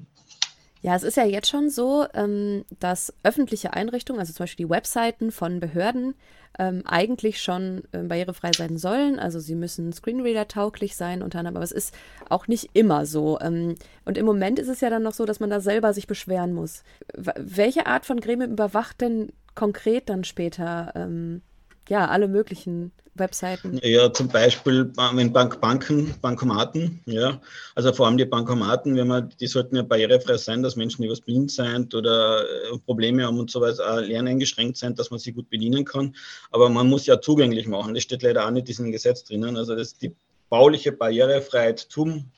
Ja, 0.81 0.95
es 0.95 1.03
ist 1.03 1.17
ja 1.17 1.25
jetzt 1.25 1.49
schon 1.49 1.69
so, 1.69 2.05
ähm, 2.13 2.63
dass 2.79 3.13
öffentliche 3.23 3.73
Einrichtungen, 3.73 4.19
also 4.19 4.31
zum 4.31 4.43
Beispiel 4.43 4.67
die 4.67 4.69
Webseiten 4.69 5.31
von 5.31 5.59
Behörden, 5.59 6.13
ähm, 6.59 6.83
eigentlich 6.85 7.41
schon 7.41 7.83
äh, 7.91 8.03
barrierefrei 8.03 8.51
sein 8.55 8.77
sollen. 8.77 9.19
Also 9.19 9.39
sie 9.39 9.55
müssen 9.55 9.91
Screenreader-tauglich 9.91 10.95
sein 10.95 11.23
unter 11.23 11.39
anderem, 11.39 11.57
aber 11.57 11.63
es 11.63 11.71
ist 11.71 11.93
auch 12.29 12.47
nicht 12.47 12.69
immer 12.73 13.05
so. 13.05 13.39
Ähm, 13.41 13.75
und 14.05 14.17
im 14.17 14.25
Moment 14.25 14.59
ist 14.59 14.67
es 14.67 14.81
ja 14.81 14.89
dann 14.89 15.03
noch 15.03 15.13
so, 15.13 15.25
dass 15.25 15.39
man 15.39 15.49
da 15.49 15.59
selber 15.59 15.93
sich 15.93 16.07
beschweren 16.07 16.53
muss. 16.53 16.83
Welche 17.15 17.87
Art 17.87 18.05
von 18.05 18.19
Gremium 18.19 18.51
überwacht 18.51 19.01
denn 19.01 19.33
konkret 19.55 20.09
dann 20.09 20.23
später 20.23 20.93
ähm, 20.95 21.41
ja, 21.89 22.07
alle 22.07 22.27
möglichen 22.27 22.91
Webseiten. 23.19 23.80
Ja, 23.84 24.12
zum 24.12 24.27
Beispiel 24.27 24.91
wenn 25.13 25.34
Bank, 25.34 25.60
Banken, 25.62 26.13
Bankomaten, 26.21 27.01
ja. 27.06 27.39
Also 27.75 27.93
vor 27.93 28.08
allem 28.08 28.17
die 28.17 28.25
Bankomaten, 28.25 28.95
wenn 28.95 29.08
man, 29.08 29.30
die 29.39 29.47
sollten 29.47 29.75
ja 29.75 29.84
barrierefrei 29.84 30.38
sein, 30.38 30.63
dass 30.63 30.75
Menschen, 30.75 31.01
die 31.01 31.10
was 31.10 31.21
blind 31.21 31.51
sind 31.51 31.93
oder 31.93 32.43
äh, 32.43 32.77
Probleme 32.86 33.25
haben 33.25 33.39
und 33.39 33.51
so 33.51 33.62
weiter, 33.62 34.01
lerneingeschränkt 34.01 34.77
sind, 34.77 34.99
dass 34.99 35.12
man 35.12 35.19
sie 35.19 35.34
gut 35.34 35.49
bedienen 35.49 35.86
kann. 35.86 36.15
Aber 36.51 36.69
man 36.69 36.88
muss 36.88 37.06
ja 37.06 37.19
zugänglich 37.19 37.67
machen. 37.67 37.93
Das 37.93 38.03
steht 38.03 38.23
leider 38.23 38.45
auch 38.45 38.51
nicht 38.51 38.62
in 38.62 38.65
diesem 38.65 38.91
Gesetz 38.91 39.23
drinnen. 39.23 39.58
Also 39.58 39.75
das, 39.75 39.97
die 39.97 40.13
bauliche 40.49 40.91
Barrierefreiheit 40.91 41.80
zum 41.80 42.32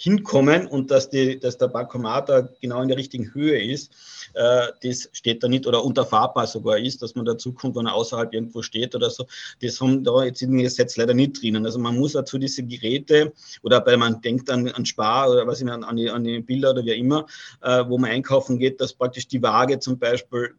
hinkommen 0.00 0.66
und 0.66 0.90
dass, 0.90 1.10
die, 1.10 1.38
dass 1.38 1.58
der 1.58 1.68
Bankomat 1.68 2.30
da 2.30 2.48
genau 2.62 2.80
in 2.80 2.88
der 2.88 2.96
richtigen 2.96 3.34
Höhe 3.34 3.62
ist, 3.62 3.92
äh, 4.32 4.68
das 4.82 5.10
steht 5.12 5.42
da 5.42 5.48
nicht 5.48 5.66
oder 5.66 5.84
unterfahrbar 5.84 6.46
sogar 6.46 6.78
ist, 6.78 7.02
dass 7.02 7.14
man 7.14 7.26
dazu 7.26 7.52
kommt, 7.52 7.76
wenn 7.76 7.86
er 7.86 7.94
außerhalb 7.94 8.32
irgendwo 8.32 8.62
steht 8.62 8.94
oder 8.94 9.10
so. 9.10 9.26
Das 9.60 9.78
haben 9.78 10.02
da 10.02 10.24
jetzt 10.24 10.40
in 10.40 10.52
dem 10.52 10.62
Gesetz 10.62 10.96
leider 10.96 11.12
nicht 11.12 11.42
drinnen. 11.42 11.66
Also 11.66 11.78
man 11.78 11.98
muss 11.98 12.12
dazu 12.12 12.38
diese 12.38 12.62
Geräte 12.62 13.34
oder 13.62 13.84
weil 13.84 13.98
man 13.98 14.22
denkt 14.22 14.48
an, 14.48 14.68
an 14.68 14.86
Spar 14.86 15.30
oder 15.30 15.46
was 15.46 15.60
ich 15.60 15.70
an, 15.70 15.84
an, 15.84 15.96
die, 15.96 16.08
an 16.08 16.24
die 16.24 16.40
Bilder 16.40 16.70
oder 16.70 16.82
wie 16.82 16.92
immer, 16.92 17.26
äh, 17.60 17.84
wo 17.86 17.98
man 17.98 18.10
einkaufen 18.10 18.58
geht, 18.58 18.80
dass 18.80 18.94
praktisch 18.94 19.28
die 19.28 19.42
Waage 19.42 19.80
zum 19.80 19.98
Beispiel 19.98 20.54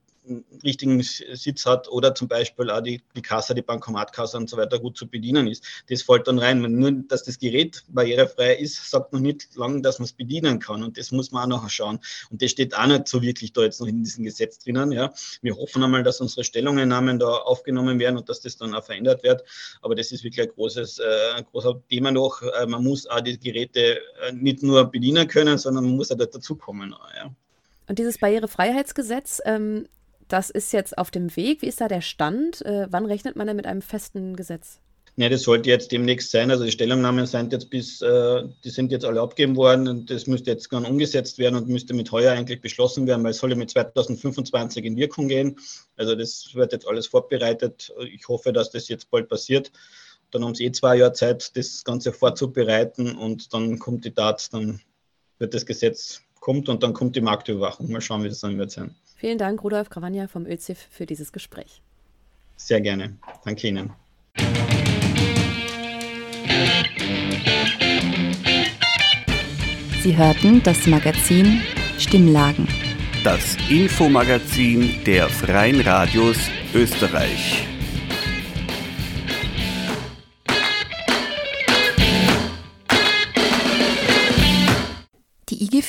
richtigen 0.64 1.02
Sitz 1.02 1.66
hat 1.66 1.88
oder 1.90 2.14
zum 2.14 2.28
Beispiel 2.28 2.70
auch 2.70 2.82
die, 2.82 3.02
die 3.16 3.22
Kasse, 3.22 3.56
die 3.56 3.62
Bankomatkasse 3.62 4.38
und 4.38 4.50
so 4.50 4.58
weiter 4.58 4.80
gut 4.80 4.96
zu 4.98 5.08
bedienen 5.08 5.48
ist. 5.48 5.64
Das 5.90 6.04
fällt 6.04 6.28
dann 6.28 6.40
rein. 6.40 6.62
Nur, 6.62 6.92
dass 7.08 7.24
das 7.24 7.40
Gerät 7.40 7.84
barrierefrei 7.90 8.56
ist, 8.56 8.90
sagt 8.90 9.14
noch 9.14 9.20
nicht 9.20 9.56
lange, 9.56 9.82
dass 9.82 10.00
man 10.00 10.06
es 10.06 10.14
bedienen 10.14 10.60
kann. 10.60 10.84
Und 10.84 10.98
das 10.98 11.12
muss 11.12 11.32
man 11.32 11.52
auch 11.52 11.62
noch 11.62 11.70
schauen. 11.70 12.00
Und 12.30 12.42
das 12.42 12.52
steht 12.52 12.76
auch 12.76 12.86
nicht 12.86 13.08
so 13.08 13.22
wirklich 13.22 13.54
da 13.54 13.62
jetzt 13.62 13.82
noch 13.82 13.88
in 13.88 14.04
diesem 14.04 14.24
Gesetz 14.24 14.60
drinnen. 14.60 14.92
Ja. 14.92 15.12
Wir 15.42 15.56
hoffen 15.56 15.84
einmal, 15.84 16.04
dass 16.04 16.22
unsere 16.22 16.44
Stellungnahmen 16.44 17.18
da 17.18 17.28
aufgenommen 17.28 18.00
werden 18.00 18.18
und 18.18 18.30
dass 18.30 18.42
das 18.42 18.58
dann 18.58 18.76
auch 18.76 18.84
verändert 18.84 19.24
wird. 19.24 19.44
Aber 19.82 19.96
das 19.96 20.12
ist 20.12 20.24
wirklich 20.24 20.48
ein 20.48 20.54
großes, 20.54 21.00
äh, 21.00 21.04
ein 21.38 21.46
großer 21.46 21.82
Thema 21.90 22.12
noch. 22.12 22.42
Äh, 22.42 22.68
man 22.68 22.84
muss 22.84 23.08
auch 23.08 23.22
die 23.22 23.40
Geräte 23.40 24.00
äh, 24.22 24.32
nicht 24.34 24.62
nur 24.62 24.86
bedienen 24.86 25.28
können, 25.28 25.58
sondern 25.58 25.86
man 25.86 25.96
muss 25.96 26.12
auch 26.12 26.18
dazukommen. 26.18 26.96
Ja. 27.16 27.34
Und 27.88 28.00
dieses 28.00 28.20
Barrierefreiheitsgesetz, 28.20 29.42
ähm, 29.46 29.88
das 30.32 30.50
ist 30.50 30.74
jetzt 30.74 30.98
auf 30.98 31.12
dem 31.12 31.36
Weg. 31.36 31.62
Wie 31.62 31.68
ist 31.68 31.82
da 31.82 31.88
der 31.88 32.02
Stand? 32.02 32.66
Äh, 32.66 32.88
wann 32.90 33.06
rechnet 33.06 33.36
man 33.36 33.48
denn 33.48 33.56
mit 33.56 33.66
einem 33.66 33.82
festen 33.82 34.36
Gesetz? 34.36 34.80
Ja, 35.18 35.28
das 35.28 35.42
sollte 35.42 35.70
jetzt 35.70 35.92
demnächst 35.92 36.32
sein. 36.32 36.52
Also 36.52 36.64
die 36.64 36.72
Stellungnahmen 36.72 37.26
sind 37.26 37.52
jetzt 37.52 37.70
bis, 37.70 38.02
äh, 38.02 38.44
die 38.64 38.70
sind 38.70 38.92
jetzt 38.92 39.04
alle 39.04 39.20
abgegeben 39.20 39.58
worden 39.58 39.88
und 39.90 40.10
das 40.10 40.26
müsste 40.26 40.52
jetzt 40.52 40.72
dann 40.72 40.86
umgesetzt 40.86 41.38
werden 41.38 41.56
und 41.56 41.68
müsste 41.68 41.94
mit 41.94 42.12
heuer 42.14 42.32
eigentlich 42.32 42.62
beschlossen 42.62 43.08
werden, 43.08 43.24
weil 43.24 43.32
es 43.32 43.38
soll 43.40 43.50
ja 43.50 43.58
mit 43.58 43.70
2025 43.70 44.86
in 44.86 44.96
Wirkung 44.96 45.28
gehen. 45.28 45.60
Also 45.98 46.16
das 46.16 46.52
wird 46.54 46.72
jetzt 46.72 46.88
alles 46.88 47.08
vorbereitet. 47.08 47.94
Ich 48.14 48.28
hoffe, 48.30 48.54
dass 48.54 48.72
das 48.72 48.88
jetzt 48.88 49.12
bald 49.12 49.28
passiert. 49.28 49.72
Dann 50.32 50.46
haben 50.46 50.56
sie 50.56 50.66
eh 50.66 50.72
zwei 50.72 50.96
Jahre 50.96 51.12
Zeit, 51.12 51.58
das 51.58 51.84
Ganze 51.84 52.14
vorzubereiten 52.14 53.18
und 53.18 53.54
dann 53.54 53.80
kommt 53.80 54.06
die 54.06 54.12
Tat, 54.12 54.54
dann 54.54 54.80
wird 55.40 55.54
das 55.54 55.66
Gesetz 55.66 56.22
kommt 56.40 56.70
und 56.70 56.84
dann 56.84 56.94
kommt 56.94 57.18
die 57.18 57.22
Marktüberwachung. 57.22 57.92
Mal 57.92 58.00
schauen, 58.00 58.24
wie 58.24 58.30
das 58.30 58.40
dann 58.40 58.58
wird 58.58 58.72
sein. 58.72 58.96
Vielen 59.22 59.38
Dank, 59.38 59.64
Rudolf 59.64 59.92
Gravagna 59.92 60.28
vom 60.28 60.48
ÖZIF, 60.48 60.80
für 60.90 61.06
dieses 61.06 61.32
Gespräch. 61.32 61.84
Sehr 62.56 62.82
gerne. 62.82 63.18
Danke 63.46 63.68
Ihnen. 63.68 63.92
Sie 70.02 70.18
hörten 70.18 70.64
das 70.64 70.88
Magazin 70.88 71.62
Stimmlagen. 72.00 72.68
Das 73.24 73.58
Infomagazin 73.70 74.96
der 75.06 75.30
Freien 75.30 75.82
Radios 75.82 76.40
Österreich. 76.74 77.68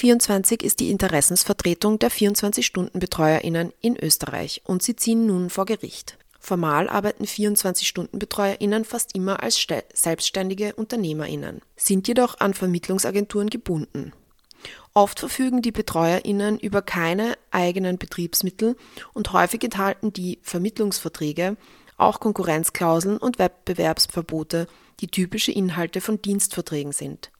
IG24 0.02 0.64
ist 0.64 0.80
die 0.80 0.90
Interessensvertretung 0.90 1.98
der 2.00 2.10
24-Stunden-BetreuerInnen 2.10 3.72
in 3.80 3.96
Österreich 3.96 4.62
und 4.64 4.82
sie 4.82 4.96
ziehen 4.96 5.26
nun 5.26 5.48
vor 5.48 5.64
Gericht. 5.64 6.18
Formal 6.40 6.88
arbeiten 6.88 7.24
24-Stunden-BetreuerInnen 7.24 8.84
fast 8.84 9.14
immer 9.14 9.42
als 9.44 9.64
selbstständige 9.94 10.74
UnternehmerInnen, 10.74 11.60
sind 11.76 12.08
jedoch 12.08 12.40
an 12.40 12.52
Vermittlungsagenturen 12.52 13.48
gebunden. 13.48 14.12
Oft 14.92 15.20
verfügen 15.20 15.62
die 15.62 15.72
BetreuerInnen 15.72 16.58
über 16.58 16.82
keine 16.82 17.34
eigenen 17.52 17.98
Betriebsmittel 17.98 18.76
und 19.12 19.32
häufig 19.32 19.62
enthalten 19.62 20.12
die 20.12 20.40
Vermittlungsverträge 20.42 21.56
auch 21.96 22.18
Konkurrenzklauseln 22.18 23.18
und 23.18 23.38
Wettbewerbsverbote, 23.38 24.66
die 24.98 25.06
typische 25.06 25.52
Inhalte 25.52 26.00
von 26.00 26.20
Dienstverträgen 26.20 26.92
sind. 26.92 27.31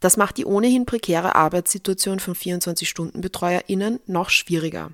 Das 0.00 0.16
macht 0.16 0.36
die 0.36 0.44
ohnehin 0.44 0.86
prekäre 0.86 1.34
Arbeitssituation 1.34 2.20
von 2.20 2.34
24-Stunden-BetreuerInnen 2.34 4.00
noch 4.06 4.30
schwieriger. 4.30 4.92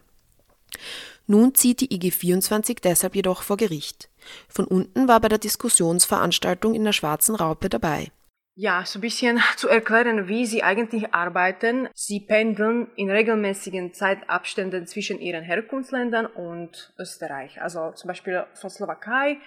Nun 1.27 1.55
zieht 1.55 1.81
die 1.81 1.88
IG24 1.88 2.81
deshalb 2.83 3.16
jedoch 3.16 3.42
vor 3.42 3.57
Gericht. 3.57 4.09
Von 4.49 4.66
unten 4.66 5.09
war 5.09 5.21
bei 5.21 5.29
der 5.29 5.38
Diskussionsveranstaltung 5.38 6.75
in 6.75 6.85
der 6.85 6.92
Schwarzen 6.92 7.35
Raupe 7.35 7.69
dabei. 7.69 8.11
Ja, 8.59 8.85
so 8.87 8.99
ein 8.99 9.03
bisschen 9.03 9.42
zu 9.57 9.69
erklären, 9.69 10.29
wie 10.29 10.47
sie 10.47 10.62
eigentlich 10.62 11.12
arbeiten. 11.12 11.88
Sie 11.95 12.21
pendeln 12.21 12.88
in 12.97 13.11
regelmäßigen 13.11 13.92
Zeitabständen 13.92 14.87
zwischen 14.87 15.21
ihren 15.21 15.45
Herkunftsländern 15.45 16.27
und 16.27 16.95
Österreich. 16.99 17.61
Also 17.61 17.92
zum 17.92 18.09
Beispiel 18.09 18.47
von 18.55 18.71
Slowakei. 18.71 19.38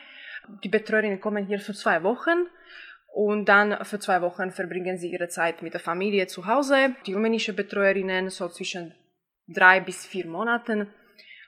Die 0.63 0.69
Betreuerinnen 0.69 1.19
kommen 1.19 1.47
hier 1.47 1.59
für 1.59 1.73
zwei 1.73 2.03
Wochen 2.03 2.47
und 3.13 3.45
dann 3.45 3.83
für 3.85 3.99
zwei 3.99 4.21
Wochen 4.21 4.51
verbringen 4.51 4.97
sie 4.97 5.11
ihre 5.11 5.27
Zeit 5.27 5.61
mit 5.61 5.73
der 5.73 5.81
Familie 5.81 6.27
zu 6.27 6.45
Hause. 6.45 6.95
Die 7.05 7.13
rumänische 7.13 7.53
Betreuerinnen 7.53 8.29
so 8.29 8.47
zwischen 8.49 8.93
drei 9.47 9.79
bis 9.79 10.05
vier 10.05 10.27
Monaten. 10.27 10.87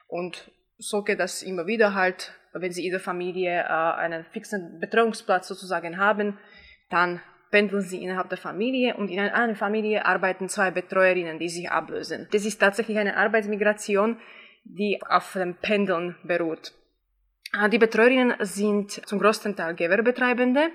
Und 0.07 0.51
so 0.77 1.03
geht 1.03 1.19
das 1.19 1.43
immer 1.43 1.67
wieder 1.67 1.93
halt, 1.93 2.33
wenn 2.53 2.71
sie 2.71 2.89
der 2.89 2.99
Familie 2.99 3.61
äh, 3.61 3.67
einen 3.67 4.25
fixen 4.25 4.79
Betreuungsplatz 4.79 5.47
sozusagen 5.47 5.97
haben, 5.97 6.37
dann 6.89 7.21
pendeln 7.51 7.81
sie 7.81 8.01
innerhalb 8.03 8.29
der 8.29 8.37
Familie 8.37 8.95
und 8.95 9.09
in 9.09 9.19
einer 9.19 9.55
Familie 9.55 10.05
arbeiten 10.05 10.49
zwei 10.49 10.71
Betreuerinnen, 10.71 11.37
die 11.37 11.49
sich 11.49 11.69
ablösen. 11.69 12.27
Das 12.31 12.45
ist 12.45 12.59
tatsächlich 12.59 12.97
eine 12.97 13.17
Arbeitsmigration, 13.17 14.17
die 14.63 14.99
auf 15.07 15.33
dem 15.33 15.55
Pendeln 15.55 16.15
beruht. 16.23 16.73
Ah, 17.51 17.67
die 17.67 17.77
Betreuerinnen 17.77 18.35
sind 18.39 18.91
zum 18.91 19.19
größten 19.19 19.55
Teil 19.55 19.75
Gewerbetreibende. 19.75 20.71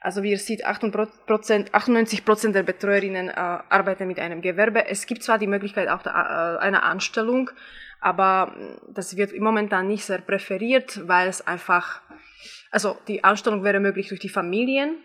Also 0.00 0.22
wie 0.22 0.30
ihr 0.30 0.38
seht, 0.38 0.64
98 0.64 2.24
Prozent 2.24 2.54
der 2.54 2.62
Betreuerinnen 2.62 3.28
äh, 3.28 3.32
arbeiten 3.32 4.06
mit 4.06 4.18
einem 4.20 4.40
Gewerbe. 4.40 4.86
Es 4.86 5.06
gibt 5.06 5.22
zwar 5.24 5.38
die 5.38 5.46
Möglichkeit 5.46 5.88
auch 5.88 6.04
äh, 6.06 6.10
einer 6.10 6.84
Anstellung, 6.84 7.50
aber 8.00 8.54
das 8.88 9.16
wird 9.16 9.36
momentan 9.38 9.88
nicht 9.88 10.04
sehr 10.04 10.18
präferiert, 10.18 11.08
weil 11.08 11.28
es 11.28 11.44
einfach, 11.46 12.00
also 12.70 12.96
die 13.08 13.24
Anstellung 13.24 13.64
wäre 13.64 13.80
möglich 13.80 14.08
durch 14.08 14.20
die 14.20 14.28
Familien, 14.28 14.98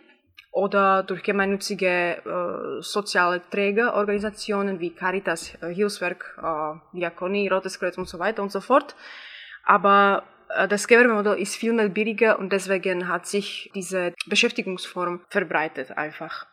oder 0.53 1.01
durch 1.01 1.23
gemeinnützige 1.23 2.17
äh, 2.17 2.81
soziale 2.81 3.41
Trägerorganisationen 3.49 4.79
wie 4.79 4.91
Caritas, 4.91 5.55
äh, 5.61 5.73
Hilfswerk, 5.73 6.37
äh, 6.37 6.95
Diakonie, 6.95 7.47
Rotes 7.47 7.79
Kreuz 7.79 7.97
und 7.97 8.07
so 8.07 8.19
weiter 8.19 8.43
und 8.43 8.51
so 8.51 8.61
fort. 8.61 8.95
Aber 9.65 10.23
das 10.69 10.87
Gewerbemodell 10.87 11.39
ist 11.39 11.55
viel 11.55 11.73
mehr 11.73 11.89
billiger 11.89 12.39
und 12.39 12.51
deswegen 12.51 13.07
hat 13.07 13.25
sich 13.27 13.71
diese 13.75 14.13
Beschäftigungsform 14.27 15.21
verbreitet 15.29 15.97
einfach. 15.97 16.47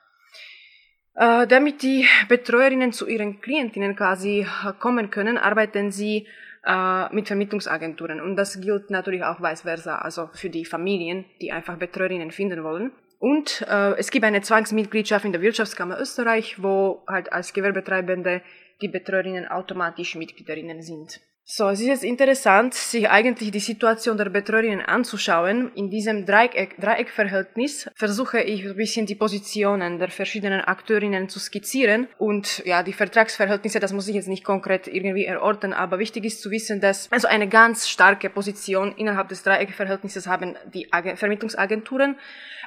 Äh, 1.14 1.46
damit 1.46 1.82
die 1.82 2.06
Betreuerinnen 2.28 2.92
zu 2.92 3.06
ihren 3.06 3.40
Klientinnen 3.40 3.96
quasi 3.96 4.40
äh, 4.40 4.72
kommen 4.78 5.10
können, 5.10 5.38
arbeiten 5.38 5.90
sie 5.90 6.26
äh, 6.64 7.12
mit 7.12 7.26
Vermittlungsagenturen. 7.26 8.20
Und 8.20 8.36
das 8.36 8.60
gilt 8.60 8.90
natürlich 8.90 9.24
auch 9.24 9.40
vice 9.40 9.62
versa, 9.62 9.96
also 9.98 10.30
für 10.32 10.50
die 10.50 10.64
Familien, 10.64 11.24
die 11.40 11.52
einfach 11.52 11.76
Betreuerinnen 11.76 12.30
finden 12.30 12.62
wollen. 12.62 12.92
Und 13.18 13.66
äh, 13.68 13.98
es 13.98 14.10
gibt 14.10 14.24
eine 14.24 14.40
Zwangsmitgliedschaft 14.40 15.24
in 15.24 15.32
der 15.32 15.42
Wirtschaftskammer 15.42 16.00
Österreich, 16.00 16.62
wo 16.62 17.02
halt 17.06 17.32
als 17.32 17.52
Gewerbetreibende 17.52 18.40
die 18.80 18.88
Betreuerinnen 18.88 19.46
automatisch 19.46 20.14
Mitgliederinnen 20.14 20.80
sind. 20.80 21.20
So, 21.53 21.68
es 21.68 21.81
ist 21.81 21.87
jetzt 21.87 22.05
interessant, 22.05 22.74
sich 22.74 23.11
eigentlich 23.11 23.50
die 23.50 23.59
Situation 23.59 24.16
der 24.16 24.31
Betreuerinnen 24.31 24.83
anzuschauen. 24.83 25.72
In 25.74 25.90
diesem 25.90 26.24
Dreieck, 26.24 26.76
Dreieckverhältnis 26.79 27.90
versuche 27.96 28.40
ich 28.40 28.64
ein 28.64 28.76
bisschen 28.76 29.07
die 29.07 29.16
Positionen 29.16 29.98
der 29.98 30.11
verschiedenen 30.11 30.61
Akteurinnen 30.61 31.29
zu 31.29 31.40
skizzieren. 31.40 32.07
Und 32.18 32.62
ja, 32.64 32.85
die 32.85 32.92
Vertragsverhältnisse, 32.92 33.81
das 33.81 33.92
muss 33.92 34.07
ich 34.07 34.14
jetzt 34.14 34.29
nicht 34.29 34.44
konkret 34.44 34.87
irgendwie 34.87 35.24
erorten, 35.24 35.72
aber 35.72 35.98
wichtig 35.98 36.24
ist 36.24 36.40
zu 36.40 36.53
wissen, 36.53 36.81
dass 36.81 37.11
also 37.11 37.26
eine 37.26 37.48
ganz 37.48 37.88
starke 37.88 38.31
Position 38.31 38.94
innerhalb 38.96 39.29
des 39.29 39.42
Dreieckverhältnisses 39.42 40.29
haben 40.29 40.57
die 40.72 40.92
Ag 40.92 41.18
Vermittlungsagenturen, 41.18 42.16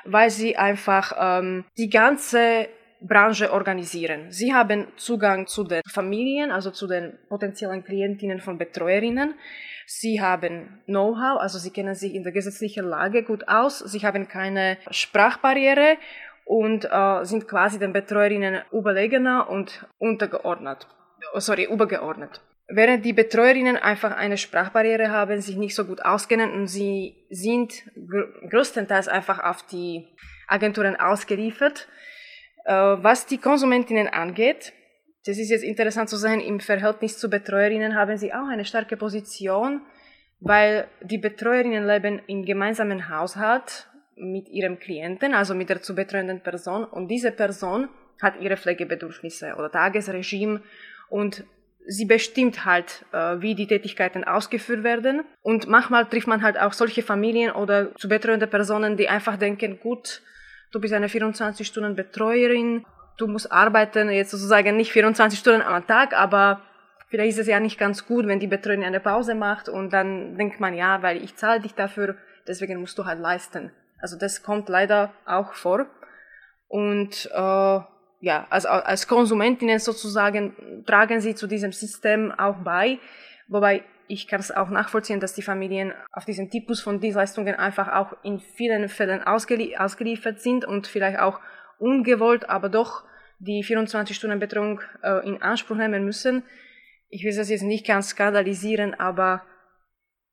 weil 0.04 0.30
sie 0.30 0.58
einfach 0.58 1.14
ähm, 1.18 1.64
die 1.78 1.90
ganze 1.90 2.68
Branche 3.06 3.52
organisieren. 3.52 4.32
Sie 4.32 4.54
haben 4.54 4.88
Zugang 4.96 5.48
zu 5.48 5.63
den 5.63 5.82
Familien, 5.89 6.52
also 6.52 6.72
zu 6.72 6.88
den 6.88 7.18
potenziellen 7.28 7.84
Klientinnen 7.84 8.39
von 8.39 8.58
Betreuerinnen. 8.58 9.36
Sie 9.86 10.22
haben 10.22 10.82
Know-how, 10.86 11.42
also 11.42 11.60
sie 11.60 11.72
kennen 11.72 11.96
sich 11.96 12.16
in 12.16 12.24
der 12.24 12.32
gesetzlichen 12.32 12.86
Lage 12.86 13.24
gut 13.24 13.48
aus. 13.48 13.80
Sie 13.80 14.00
haben 14.00 14.28
keine 14.28 14.78
Sprachbarriere 14.89 15.98
und 16.46 16.86
äh, 16.89 17.26
sind 17.26 17.48
quasi 17.48 17.80
den 17.80 17.94
Betreuerinnen 17.94 18.62
überlegener 18.72 19.50
und 19.50 19.86
untergeordnet. 19.98 20.88
Oh, 21.34 21.39
sorry, 21.39 21.66
übergeordnet. 21.66 22.42
Während 22.68 23.04
die 23.04 23.13
Betreuerinnen 23.13 23.76
einfach 23.76 24.16
eine 24.16 24.38
Sprachbarriere 24.38 25.10
haben, 25.10 25.42
sich 25.42 25.58
nicht 25.58 25.76
so 25.76 25.86
gut 25.86 26.04
auskennen 26.04 26.52
und 26.52 26.68
sie 26.68 27.16
sind 27.30 27.74
gr 27.96 28.28
größtenteils 28.50 29.10
einfach 29.10 29.44
auf 29.44 29.63
die 29.63 30.08
Agenturen 30.48 30.96
ausgeliefert, 30.96 31.88
was 32.65 33.26
die 33.26 33.38
Konsumentinnen 33.38 34.08
angeht, 34.08 34.73
das 35.26 35.38
ist 35.38 35.49
jetzt 35.49 35.63
interessant 35.63 36.10
zu 36.10 36.17
sehen, 36.17 36.41
im 36.41 36.60
Verhältnis 36.60 37.17
zu 37.17 37.30
Betreuerinnen 37.30 37.95
haben 37.95 38.17
sie 38.17 38.34
auch 38.34 38.47
eine 38.47 38.65
starke 38.65 38.97
Position, 38.97 39.82
weil 40.41 40.88
die 41.02 41.17
Betreuerinnen 41.17 41.88
leben 41.88 42.21
im 42.28 42.43
gemeinsamen 42.43 43.10
Haushalt 43.10 43.88
mit 44.15 44.49
ihrem 44.49 44.80
Klienten, 44.80 45.34
also 45.34 45.56
mit 45.56 45.69
der 45.69 45.82
zu 45.82 45.95
betreuenden 45.95 46.41
Person, 46.41 46.84
und 46.84 47.08
diese 47.08 47.32
Person 47.32 47.88
hat 48.21 48.39
ihre 48.41 48.58
Pflegebedürfnisse 48.58 49.56
oder 49.58 49.71
Tagesregime 49.71 50.62
und 51.10 51.45
sie 51.86 52.06
bestimmt 52.06 52.65
halt, 52.65 53.06
äh, 53.12 53.41
wie 53.41 53.56
die 53.56 53.67
Tätigkeiten 53.67 54.23
ausgeführt 54.23 54.84
werden. 54.84 55.23
Und 55.41 55.67
manchmal 55.67 56.06
trifft 56.06 56.28
man 56.28 56.41
halt 56.41 56.58
auch 56.58 56.73
solche 56.73 57.04
Familien 57.04 57.52
oder 57.52 57.93
zu 57.95 58.08
betreuende 58.08 58.47
Personen, 58.47 58.95
die 58.95 59.10
einfach 59.10 59.38
denken, 59.38 59.80
gut, 59.80 60.21
du 60.74 60.82
bist 60.82 60.94
eine 60.94 61.08
24-Stunden-Betreuerin, 61.08 62.86
du 63.18 63.28
musst 63.28 63.52
arbeiten, 63.52 64.10
jetzt 64.10 64.32
sozusagen 64.32 64.76
nicht 64.76 64.92
24 64.92 65.40
Stunden 65.40 65.62
am 65.62 65.88
Tag, 65.88 66.14
aber 66.14 66.62
vielleicht 67.10 67.30
ist 67.30 67.40
es 67.40 67.48
ja 67.48 67.60
nicht 67.60 67.78
ganz 67.78 68.06
gut, 68.06 68.28
wenn 68.28 68.40
die 68.40 68.48
Betreuerin 68.48 68.84
eine 68.84 69.00
Pause 69.00 69.36
macht 69.36 69.70
und 69.70 69.94
dann 69.94 70.36
denkt 70.36 70.60
man, 70.60 70.74
ja, 70.74 71.02
weil 71.02 71.24
ich 71.24 71.36
zahle 71.36 71.62
dich 71.62 71.76
dafür, 71.76 72.18
deswegen 72.48 72.80
musst 72.80 72.98
du 72.98 73.06
halt 73.06 73.20
leisten. 73.20 73.72
Also 74.02 74.18
das 74.18 74.44
kommt 74.44 74.68
leider 74.68 75.14
auch 75.26 75.54
vor. 75.54 75.86
Und 76.68 77.30
äh, 77.32 77.80
ja, 78.20 78.48
also 78.50 78.68
als 78.68 79.08
Konsumentinnen 79.08 79.80
sozusagen 79.80 80.84
tragen 80.88 81.22
sie 81.22 81.36
zu 81.36 81.46
diesem 81.46 81.72
System 81.72 82.32
auch 82.32 82.56
bei, 82.64 82.98
wobei 83.48 83.84
ich 84.08 84.28
kann 84.28 84.39
es 84.39 84.52
auch 84.52 84.70
nachvollziehen, 84.70 85.20
dass 85.20 85.34
die 85.34 85.42
Familien 85.42 85.94
auf 86.12 86.26
diesen 86.26 86.50
Typus 86.50 86.82
von 86.82 87.00
Dienstleistungen 87.00 87.56
einfach 87.56 87.92
auch 87.94 88.16
in 88.24 88.39
vielen 88.39 88.89
Fällen 88.89 89.24
ausgelie 89.24 89.80
ausgeliefert 89.80 90.39
sind 90.39 90.66
und 90.66 90.88
vielleicht 90.88 91.20
auch 91.20 91.39
ungewollt, 91.80 92.50
aber 92.50 92.70
doch 92.70 93.04
die 93.39 93.63
24-Stunden-Betreuung 93.63 94.82
äh, 95.02 95.28
in 95.28 95.42
Anspruch 95.42 95.76
nehmen 95.76 96.06
müssen. 96.06 96.44
Ich 97.10 97.24
will 97.24 97.36
das 97.36 97.50
jetzt 97.50 97.63
nicht 97.63 97.86
ganz 97.86 98.10
skandalisieren, 98.10 98.94
aber 98.94 99.44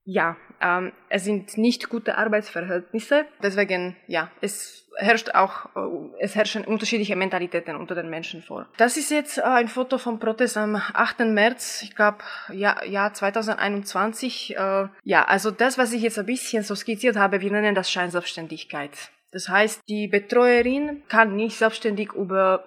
ja, 0.05 0.37
ähm, 0.61 0.93
es 1.09 1.25
sind 1.25 1.57
nicht 1.57 1.89
gute 1.89 2.17
Arbeitsverhältnisse. 2.17 3.27
Deswegen, 3.43 3.97
ja, 4.07 4.31
es 4.41 4.87
herrscht 4.97 5.35
auch, 5.35 5.67
äh, 5.77 5.81
es 6.21 6.35
herrschen 6.35 6.65
unterschiedliche 6.65 7.17
Mentalitäten 7.17 7.77
unter 7.77 7.95
den 7.95 8.11
Menschen 8.11 8.43
vor. 8.43 8.69
Das 8.77 8.97
ist 8.97 9.11
jetzt 9.11 9.39
äh, 9.39 9.43
ein 9.43 9.69
Foto 9.69 9.99
vom 9.99 10.19
Protest 10.19 10.57
am 10.57 10.77
8. 10.77 11.21
März, 11.21 11.83
ich 11.83 11.95
glaube, 11.95 12.19
ja, 12.53 12.83
Jahr 12.85 13.13
2021. 13.13 14.57
Äh, 14.57 14.89
ja, 15.05 15.25
also 15.25 15.51
das, 15.51 15.79
was 15.79 15.93
ich 15.93 16.03
jetzt 16.03 16.19
ein 16.19 16.27
bisschen 16.27 16.63
so 16.63 16.75
skizziert 16.75 17.17
habe, 17.17 17.41
wir 17.41 17.51
nennen 17.51 17.75
das 17.75 17.91
Scheinselbstständigkeit. 17.91 19.11
Das 19.33 19.49
heißt, 19.49 19.83
die 19.89 20.09
Betreuerin 20.09 21.03
kann 21.09 21.37
nicht 21.37 21.57
selbstständig 21.57 22.13
über 22.13 22.65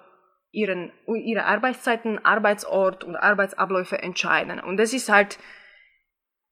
ihren, 0.50 0.92
ihre 1.06 1.44
Arbeitszeiten, 1.44 2.24
Arbeitsort 2.24 3.04
und 3.04 3.16
Arbeitsabläufe 3.16 4.00
entscheiden. 4.00 4.60
Und 4.60 4.76
das 4.78 4.92
ist 4.92 5.10
halt 5.10 5.38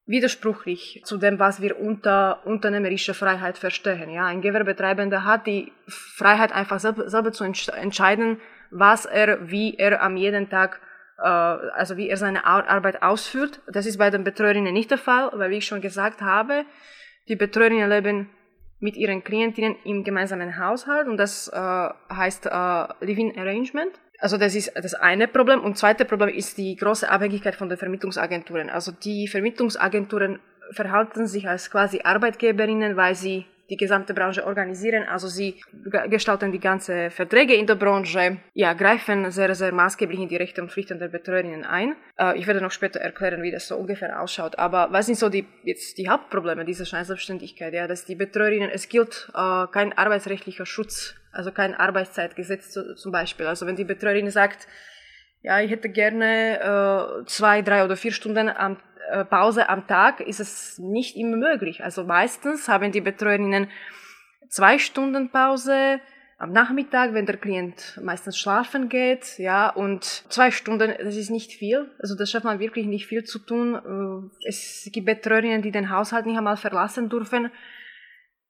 widersprüchlich 0.07 1.03
zu 1.05 1.17
dem, 1.17 1.39
was 1.39 1.61
wir 1.61 1.79
unter 1.79 2.45
unternehmerischer 2.45 3.15
Freiheit 3.15 3.59
verstehen. 3.59 4.11
Ja, 4.11 4.27
ein 4.27 4.41
Gewerbetreibender 4.41 5.25
hat 5.25 5.47
die 5.47 5.73
Freiheit 5.87 6.53
einfach 6.53 6.81
selber, 6.81 7.33
zu 7.33 7.45
entscheiden, 7.45 8.41
was 8.71 9.07
er, 9.07 9.51
wie 9.51 9.77
er 9.77 10.03
am 10.03 10.17
jeden 10.17 10.51
Tag, 10.51 10.81
äh, 11.19 11.23
also 11.23 11.97
wie 11.97 12.09
er 12.09 12.17
seine 12.17 12.45
Arbeit 12.45 13.03
ausführt. 13.03 13.61
Das 13.69 13.87
ist 13.87 13.99
bei 13.99 14.11
den 14.11 14.25
Betreuerinnen 14.25 14.73
nicht 14.73 14.91
der 14.91 14.99
Fall, 14.99 15.31
weil 15.35 15.51
wie 15.51 15.59
ich 15.59 15.67
schon 15.67 15.81
gesagt 15.81 16.21
habe, 16.21 16.65
die 17.29 17.37
Betreuerinnen 17.37 17.89
leben 17.89 18.31
mit 18.81 18.97
ihren 18.97 19.23
Klientinnen 19.23 19.77
im 19.85 20.03
gemeinsamen 20.03 20.59
Haushalt 20.59 21.07
und 21.07 21.17
das 21.17 21.47
äh, 21.47 21.57
heißt 21.57 22.47
äh, 22.47 23.05
Living 23.05 23.39
Arrangement. 23.39 23.93
Also 24.23 24.37
das 24.37 24.55
ist 24.55 24.71
das 24.77 24.95
eine 24.95 25.27
Problem. 25.27 25.61
Und 25.61 25.77
zweite 25.77 26.05
Problem 26.05 26.29
ist 26.29 26.57
die 26.57 26.77
große 26.77 27.11
Abhängigkeit 27.11 27.57
von 27.57 27.69
den 27.69 27.77
Vermittlungsagenturen. 27.77 28.71
Also 28.71 28.93
die 28.93 29.27
Vermittlungsagenturen 29.27 30.39
verhalten 30.71 31.27
sich 31.27 31.49
als 31.49 31.73
quasi 31.73 32.03
Arbeitgeberinnen, 32.05 32.97
weil 32.97 33.17
sie 33.17 33.47
die 33.73 33.79
gesamte 33.79 34.13
Branche 34.13 34.47
organisieren. 34.47 35.05
Also 35.09 35.29
sie 35.29 35.63
gestalten 36.11 36.53
die 36.53 36.61
ganze 36.61 37.11
Verträge 37.11 37.55
in 37.55 37.67
der 37.67 37.77
Branche, 37.77 38.37
ja, 38.53 38.75
greifen 38.75 39.31
sehr, 39.31 39.55
sehr 39.55 39.73
maßgeblich 39.73 40.21
in 40.21 40.29
die 40.29 40.37
Rechte 40.37 40.61
und 40.61 40.71
Pflichten 40.71 40.99
der 40.99 41.09
Betreuerinnen 41.09 41.65
ein. 41.65 41.97
Äh, 42.19 42.39
ich 42.39 42.47
werde 42.47 42.61
noch 42.61 42.71
später 42.71 43.01
erklären, 43.01 43.43
wie 43.43 43.51
das 43.51 43.67
so 43.67 43.77
ungefähr 43.77 44.21
ausschaut. 44.21 44.59
Aber 44.59 44.89
was 44.91 45.07
sind 45.07 45.17
so 45.17 45.31
die, 45.31 45.47
jetzt 45.65 45.97
die 45.97 46.11
Hauptprobleme 46.11 46.67
dieser 46.67 46.85
Scheinselbstständigkeit? 46.85 47.73
Ja, 47.73 47.89
dass 47.89 48.05
die 48.05 48.15
Betreuerinnen, 48.15 48.69
es 48.69 48.91
gilt 48.91 49.31
äh, 49.35 49.67
kein 49.73 49.95
arbeitsrechtlicher 49.95 50.67
Schutz, 50.67 51.15
also 51.33 51.51
kein 51.51 51.75
Arbeitszeitgesetz 51.75 52.79
zum 52.97 53.11
Beispiel. 53.11 53.47
Also 53.47 53.67
wenn 53.67 53.77
die 53.77 53.85
Betreuerin 53.85 54.31
sagt, 54.31 54.69
ja, 55.43 55.61
ich 55.61 55.71
hätte 55.71 55.89
gerne 55.89 57.21
äh, 57.23 57.27
zwei, 57.27 57.63
drei 57.63 57.85
oder 57.85 57.97
vier 57.97 58.13
Stunden 58.13 58.49
am 58.49 58.79
äh, 59.11 59.25
Pause 59.25 59.69
am 59.69 59.87
Tag 59.87 60.21
ist 60.21 60.41
es 60.41 60.79
nicht 60.79 61.17
immer 61.17 61.37
möglich. 61.37 61.83
Also 61.83 62.05
meistens 62.05 62.69
haben 62.69 62.93
die 62.93 63.01
Betreuerinnen 63.01 63.69
zwei 64.49 64.79
Stunden 64.79 65.31
Pause 65.31 66.01
am 66.39 66.53
Nachmittag, 66.53 67.15
wenn 67.15 67.27
der 67.27 67.37
Klient 67.37 68.01
meistens 68.03 68.37
schlafen 68.37 68.89
geht, 68.89 69.39
ja, 69.39 69.69
und 69.71 70.05
zwei 70.29 70.51
Stunden, 70.51 70.93
das 70.99 71.17
ist 71.17 71.31
nicht 71.31 71.53
viel. 71.53 71.91
Also 72.01 72.17
das 72.17 72.31
schafft 72.31 72.45
man 72.45 72.59
wirklich 72.59 72.87
nicht 72.87 73.07
viel 73.07 73.25
zu 73.25 73.39
tun. 73.39 73.75
Äh, 73.75 74.49
es 74.49 74.89
gibt 74.93 75.07
Betreuerinnen, 75.07 75.63
die 75.63 75.71
den 75.71 75.91
Haushalt 75.91 76.27
nicht 76.27 76.39
einmal 76.39 76.57
verlassen 76.57 77.09
dürfen. 77.09 77.51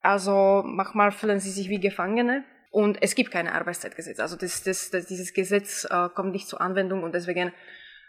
Also 0.01 0.63
manchmal 0.65 1.13
fühlen 1.13 1.39
sie 1.39 1.51
sich 1.51 1.69
wie 1.69 1.81
Gefangene. 1.81 2.45
Und 2.73 3.03
es 3.03 3.15
gibt 3.15 3.31
keine 3.31 3.53
Arbeitszeitgesetz. 3.53 4.19
Also 4.19 4.37
das, 4.37 4.63
das, 4.63 4.91
das, 4.91 5.07
dieses 5.07 5.35
Gesetz 5.35 5.85
äh, 5.85 6.09
kommt 6.09 6.33
nicht 6.33 6.49
zur 6.49 6.63
Anwendung 6.63 7.03
und 7.03 7.15
deswegen 7.15 7.53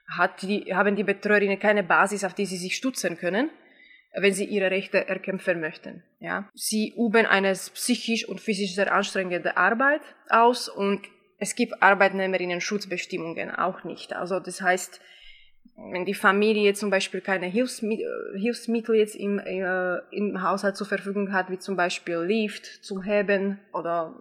hat 0.08 0.42
die, 0.42 0.74
haben 0.74 0.96
die 0.96 1.04
Betreuerinnen 1.04 1.60
keine 1.60 1.84
Basis, 1.84 2.24
auf 2.24 2.34
die 2.34 2.46
sie 2.46 2.56
sich 2.58 2.78
stützen 2.78 3.18
können, 3.18 3.50
wenn 4.14 4.34
sie 4.34 4.46
ihre 4.46 4.72
Rechte 4.72 5.06
erkämpfen 5.08 5.60
möchten. 5.60 6.02
Ja. 6.20 6.50
Sie 6.54 6.94
üben 6.98 7.26
eine 7.26 7.52
psychisch 7.52 8.26
und 8.28 8.40
physisch 8.40 8.74
sehr 8.74 8.94
anstrengende 8.94 9.58
Arbeit 9.58 10.02
aus 10.30 10.70
und 10.70 11.02
es 11.40 11.56
gibt 11.56 11.84
Arbeitnehmerinnen-Schutzbestimmungen 11.84 13.52
auch 13.52 13.84
nicht. 13.84 14.14
Also 14.14 14.40
das 14.40 14.62
heißt, 14.62 15.02
wenn 15.92 16.06
die 16.06 16.14
Familie 16.14 16.74
zum 16.74 16.90
Beispiel 16.90 17.22
keine 17.22 17.48
Hilfsmittel, 17.48 18.34
Hilfsmittel 18.36 18.96
jetzt 18.96 19.16
im, 19.16 19.40
äh, 19.40 19.98
im 20.12 20.42
Haushalt 20.42 20.78
zur 20.78 20.88
Verfügung 20.88 21.34
hat, 21.34 21.50
wie 21.50 21.60
zum 21.60 21.76
Beispiel 21.76 22.18
Lift 22.18 22.66
zum 22.84 23.04
Heben 23.04 23.60
oder 23.74 24.16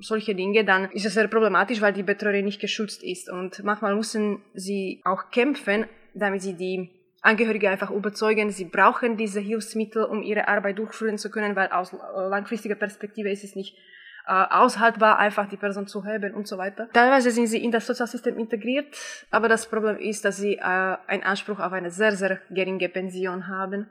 solche 0.00 0.34
Dinge, 0.34 0.64
dann 0.64 0.90
ist 0.90 1.06
es 1.06 1.14
sehr 1.14 1.28
problematisch, 1.28 1.80
weil 1.80 1.92
die 1.92 2.02
Betreuerin 2.02 2.46
nicht 2.46 2.60
geschützt 2.60 3.02
ist. 3.02 3.30
Und 3.30 3.62
manchmal 3.62 3.94
müssen 3.94 4.42
sie 4.54 5.00
auch 5.04 5.30
kämpfen, 5.30 5.86
damit 6.14 6.42
sie 6.42 6.54
die 6.54 6.90
Angehörige 7.22 7.68
einfach 7.68 7.90
überzeugen, 7.90 8.50
sie 8.50 8.64
brauchen 8.64 9.18
diese 9.18 9.40
Hilfsmittel, 9.40 10.04
um 10.04 10.22
ihre 10.22 10.48
Arbeit 10.48 10.78
durchführen 10.78 11.18
zu 11.18 11.30
können, 11.30 11.54
weil 11.54 11.68
aus 11.68 11.92
langfristiger 11.92 12.76
Perspektive 12.76 13.30
ist 13.30 13.44
es 13.44 13.54
nicht 13.54 13.76
äh, 13.76 13.99
aushaltbar, 14.32 15.18
einfach 15.18 15.48
die 15.48 15.56
Person 15.56 15.86
zu 15.86 16.04
heben 16.04 16.34
und 16.34 16.46
so 16.46 16.58
weiter. 16.58 16.88
Teilweise 16.92 17.30
sind 17.30 17.46
sie 17.46 17.62
in 17.62 17.70
das 17.70 17.86
Sozialsystem 17.86 18.38
integriert, 18.38 18.86
aber 19.30 19.48
das 19.48 19.66
Problem 19.66 19.96
ist, 19.98 20.24
dass 20.24 20.36
sie 20.36 20.56
äh, 20.56 20.62
einen 20.62 21.22
Anspruch 21.22 21.58
auf 21.58 21.72
eine 21.72 21.90
sehr, 21.90 22.12
sehr 22.12 22.38
geringe 22.50 22.88
Pension 22.88 23.48
haben. 23.48 23.88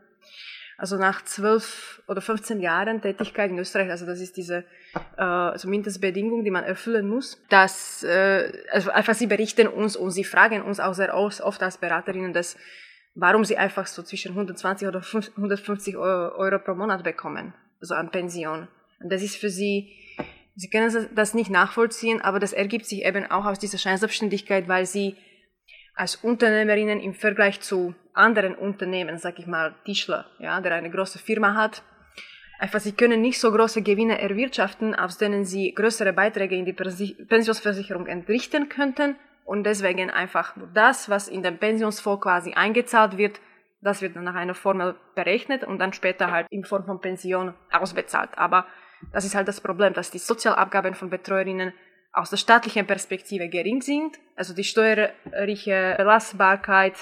Also 0.78 0.96
nach 0.96 1.26
zwölf 1.26 2.02
oder 2.08 2.22
15 2.22 2.62
Jahren 2.62 3.02
Tätigkeit 3.02 3.52
in 3.52 3.60
Österreich, 3.60 3.90
also 3.90 4.06
das 4.06 4.22
ist 4.22 4.38
diese 4.38 4.64
äh, 5.18 5.22
also 5.22 5.68
Mindestbedingung, 5.68 6.46
die 6.46 6.52
man 6.52 6.64
erfüllen 6.64 7.10
muss, 7.10 7.44
dass 7.50 8.04
äh, 8.04 8.50
also 8.72 8.90
einfach 8.92 9.14
sie 9.14 9.28
berichten 9.28 9.68
uns 9.68 9.98
und 9.98 10.12
sie 10.12 10.24
fragen 10.24 10.62
uns 10.62 10.80
auch 10.80 10.94
sehr 10.94 11.14
oft 11.14 11.62
als 11.62 11.78
Beraterinnen, 11.78 12.32
dass 12.32 12.56
warum 13.14 13.44
sie 13.44 13.58
einfach 13.58 13.88
so 13.88 14.04
zwischen 14.04 14.32
120 14.32 14.88
oder 14.88 15.02
150 15.02 15.98
Euro 15.98 16.60
pro 16.60 16.76
Monat 16.76 17.04
bekommen, 17.04 17.54
also 17.82 17.96
an 17.96 18.10
Pension. 18.12 18.70
Und 19.02 19.12
das 19.12 19.22
ist 19.22 19.38
für 19.38 19.50
sie, 19.50 19.92
sie 20.60 20.70
können 20.70 21.08
das 21.16 21.34
nicht 21.34 21.50
nachvollziehen, 21.50 22.22
aber 22.22 22.40
das 22.40 22.52
ergibt 22.52 22.86
sich 22.86 23.06
eben 23.06 23.32
auch 23.32 23.46
aus 23.46 23.60
dieser 23.60 23.78
Scheinselbstständigkeit, 23.78 24.68
weil 24.68 24.86
sie 24.86 25.16
als 25.96 26.18
Unternehmerinnen 26.18 27.00
im 27.00 27.14
Vergleich 27.14 27.62
zu 27.62 27.96
anderen 28.14 28.56
Unternehmen, 28.56 29.18
sag 29.18 29.40
ich 29.40 29.48
mal 29.48 29.76
Tischler, 29.86 30.26
ja, 30.40 30.60
der 30.60 30.74
eine 30.74 30.92
große 30.92 31.18
Firma 31.18 31.56
hat, 31.56 31.82
einfach 32.60 32.82
sie 32.82 32.92
können 32.92 33.22
nicht 33.22 33.40
so 33.40 33.52
große 33.54 33.82
Gewinne 33.84 34.20
erwirtschaften, 34.20 34.96
aus 34.96 35.18
denen 35.18 35.46
sie 35.46 35.74
größere 35.74 36.12
Beiträge 36.12 36.58
in 36.58 36.66
die 36.66 36.74
Pensionsversicherung 36.74 38.08
entrichten 38.08 38.68
könnten 38.68 39.16
und 39.46 39.64
deswegen 39.64 40.10
einfach 40.10 40.58
nur 40.58 40.68
das, 40.74 41.10
was 41.10 41.30
in 41.30 41.42
den 41.42 41.58
Pensionsfonds 41.58 42.22
quasi 42.22 42.52
eingezahlt 42.54 43.18
wird, 43.18 43.40
das 43.82 44.02
wird 44.02 44.18
dann 44.18 44.26
nach 44.26 44.36
einer 44.36 44.56
Formel 44.56 44.96
berechnet 45.16 45.64
und 45.64 45.80
dann 45.80 45.94
später 45.94 46.32
halt 46.32 46.48
in 46.50 46.66
Form 46.66 46.86
von 46.86 47.00
Pension 47.00 47.54
ausbezahlt. 47.72 48.32
Aber 48.36 48.68
das 49.12 49.26
ist 49.26 49.36
halt 49.36 49.48
das 49.48 49.62
Problem, 49.62 49.94
dass 49.94 50.12
die 50.12 50.20
Sozialabgaben 50.20 50.94
von 50.94 51.10
Betreuerinnen 51.10 51.74
aus 52.12 52.30
der 52.30 52.38
staatlichen 52.38 52.88
Perspektive 52.88 53.50
gering 53.50 53.82
sind. 53.82 54.18
Also 54.36 54.54
die 54.54 54.64
steuerliche 54.64 55.96
Belastbarkeit 55.98 56.96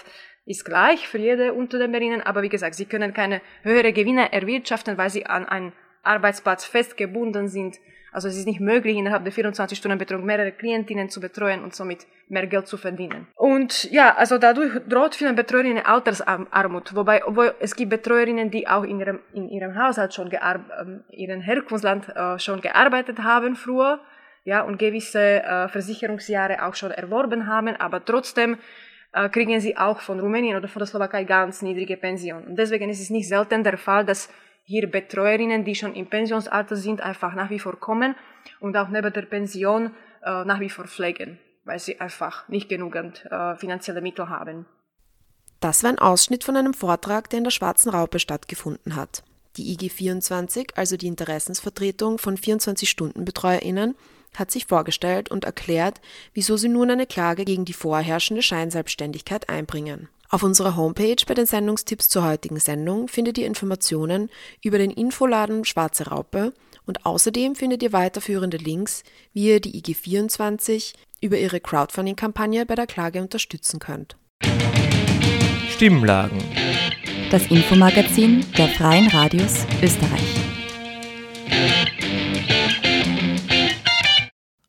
ist 0.45 0.65
gleich 0.65 1.07
für 1.07 1.17
jede 1.17 1.53
Unternehmerin, 1.53 2.21
aber 2.21 2.41
wie 2.41 2.49
gesagt, 2.49 2.75
sie 2.75 2.85
können 2.85 3.13
keine 3.13 3.41
höhere 3.63 3.93
Gewinne 3.93 4.31
erwirtschaften, 4.31 4.97
weil 4.97 5.09
sie 5.09 5.25
an 5.25 5.45
einen 5.45 5.73
Arbeitsplatz 6.03 6.65
festgebunden 6.65 7.47
sind. 7.47 7.77
Also 8.11 8.27
es 8.27 8.37
ist 8.37 8.47
nicht 8.47 8.59
möglich, 8.59 8.95
innerhalb 8.95 9.23
der 9.23 9.33
24-Stunden-Betreuung 9.33 10.25
mehrere 10.25 10.51
Klientinnen 10.51 11.09
zu 11.09 11.19
betreuen 11.19 11.63
und 11.63 11.75
somit 11.75 12.07
mehr 12.29 12.47
Geld 12.47 12.67
zu 12.67 12.77
verdienen. 12.77 13.27
Und 13.35 13.89
ja, 13.91 14.15
also 14.15 14.37
dadurch 14.37 14.71
droht 14.87 15.15
vielen 15.15 15.35
Betreuerinnen 15.35 15.85
Altersarmut, 15.85 16.95
wobei 16.95 17.25
obwohl 17.25 17.53
es 17.59 17.75
gibt 17.75 17.89
Betreuerinnen, 17.89 18.49
die 18.49 18.67
auch 18.67 18.83
in 18.83 18.99
ihrem, 18.99 19.19
in 19.33 19.49
ihrem 19.49 19.77
Haushalt 19.77 20.13
schon, 20.13 20.31
ähm, 20.31 21.03
ihrem 21.11 21.41
Herkunftsland 21.41 22.09
äh, 22.15 22.39
schon 22.39 22.61
gearbeitet 22.61 23.19
haben 23.19 23.55
früher, 23.55 23.99
ja, 24.45 24.61
und 24.61 24.79
gewisse 24.79 25.43
äh, 25.43 25.67
Versicherungsjahre 25.67 26.65
auch 26.65 26.75
schon 26.75 26.91
erworben 26.91 27.47
haben, 27.47 27.75
aber 27.75 28.03
trotzdem 28.03 28.57
äh, 29.11 29.29
kriegen 29.29 29.59
sie 29.59 29.77
auch 29.77 29.99
von 29.99 30.19
Rumänien 30.19 30.55
oder 30.57 30.67
von 30.67 30.79
der 30.79 30.87
Slowakei 30.87 31.23
ganz 31.23 31.61
niedrige 31.61 31.97
Pensionen. 31.97 32.47
Und 32.47 32.55
deswegen 32.57 32.89
ist 32.89 33.01
es 33.01 33.09
nicht 33.09 33.27
selten 33.27 33.63
der 33.63 33.77
Fall, 33.77 34.05
dass 34.05 34.29
hier 34.67 34.91
Betreuerinnen, 34.91 35.63
die 35.63 35.75
schon 35.75 35.95
im 35.95 36.07
Pensionsalter 36.07 36.75
sind, 36.75 36.99
einfach 36.99 37.33
nach 37.33 37.49
wie 37.49 37.57
vor 37.57 37.79
kommen 37.79 38.15
und 38.59 38.75
auch 38.75 38.89
neben 38.89 39.13
der 39.13 39.21
Pension 39.21 39.95
äh, 40.23 40.43
nach 40.43 40.59
wie 40.59 40.69
vor 40.69 40.85
pflegen, 40.85 41.39
weil 41.63 41.79
sie 41.79 42.01
einfach 42.01 42.49
nicht 42.49 42.67
genügend 42.67 43.25
äh, 43.31 43.55
finanzielle 43.55 44.01
Mittel 44.01 44.27
haben. 44.27 44.65
Das 45.61 45.83
war 45.83 45.89
ein 45.89 45.99
Ausschnitt 45.99 46.43
von 46.43 46.57
einem 46.57 46.73
Vortrag, 46.73 47.29
der 47.29 47.37
in 47.37 47.43
der 47.45 47.51
Schwarzen 47.51 47.89
Raupe 47.89 48.19
stattgefunden 48.19 48.97
hat. 48.97 49.23
Die 49.55 49.71
IG 49.71 49.89
24, 49.89 50.73
also 50.75 50.97
die 50.97 51.07
Interessensvertretung 51.07 52.17
von 52.17 52.37
24-Stunden-BetreuerInnen, 52.37 53.95
hat 54.35 54.51
sich 54.51 54.65
vorgestellt 54.65 55.31
und 55.31 55.45
erklärt, 55.45 56.01
wieso 56.33 56.57
sie 56.57 56.67
nun 56.67 56.91
eine 56.91 57.07
Klage 57.07 57.45
gegen 57.45 57.63
die 57.63 57.73
vorherrschende 57.73 58.43
Scheinselbstständigkeit 58.43 59.47
einbringen. 59.47 60.09
Auf 60.29 60.43
unserer 60.43 60.75
Homepage 60.75 61.15
bei 61.25 61.33
den 61.33 61.45
Sendungstipps 61.45 62.09
zur 62.09 62.25
heutigen 62.25 62.59
Sendung 62.59 63.07
findet 63.07 63.37
ihr 63.37 63.47
Informationen 63.47 64.29
über 64.61 64.77
den 64.77 64.91
Infoladen 64.91 65.63
Schwarze 65.63 66.07
Raupe 66.07 66.53
und 66.85 67.05
außerdem 67.05 67.55
findet 67.55 67.81
ihr 67.81 67.93
weiterführende 67.93 68.57
Links, 68.57 69.03
wie 69.33 69.47
ihr 69.47 69.59
die 69.61 69.81
IG24 69.81 70.93
über 71.21 71.37
ihre 71.37 71.59
Crowdfunding-Kampagne 71.59 72.65
bei 72.65 72.75
der 72.75 72.87
Klage 72.87 73.21
unterstützen 73.21 73.79
könnt. 73.79 74.17
Stimmlagen. 75.69 76.43
Das 77.31 77.47
Infomagazin 77.47 78.45
der 78.57 78.67
Freien 78.69 79.07
Radios 79.07 79.65
Österreich. 79.81 80.46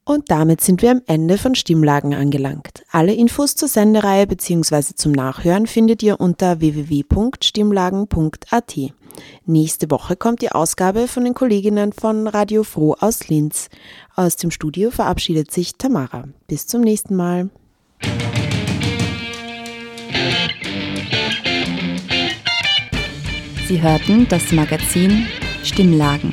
Und 0.09 0.31
damit 0.31 0.61
sind 0.63 0.81
wir 0.81 0.93
am 0.93 1.03
Ende 1.07 1.37
von 1.37 1.55
Stimmlagen 1.55 2.15
angelangt. 2.15 2.83
Alle 2.91 3.13
Infos 3.13 3.57
zur 3.57 3.69
Sendereihe 3.69 4.27
bzw. 4.27 4.95
zum 4.95 5.13
Nachhören 5.13 5.67
findet 5.67 6.03
ihr 6.03 6.19
unter 6.19 6.61
www.stimmlagen.at. 6.61 8.77
Nächste 9.45 9.91
Woche 9.91 10.17
kommt 10.17 10.41
die 10.41 10.51
Ausgabe 10.51 11.09
von 11.09 11.25
den 11.25 11.35
Kolleginnen 11.35 11.93
von 11.93 12.27
Radio 12.27 12.63
Froh 12.63 12.97
aus 12.99 13.29
Linz. 13.29 13.69
Aus 14.17 14.37
dem 14.37 14.51
Studio 14.51 14.91
verabschiedet 14.91 15.51
sich 15.51 15.75
Tamara. 15.75 16.25
Bis 16.47 16.67
zum 16.67 16.81
nächsten 16.81 17.15
Mal. 17.15 17.51
Sie 23.67 23.83
hörten 23.83 24.27
das 24.31 24.53
Magazin 24.53 25.27
Stimmlagen 25.63 26.33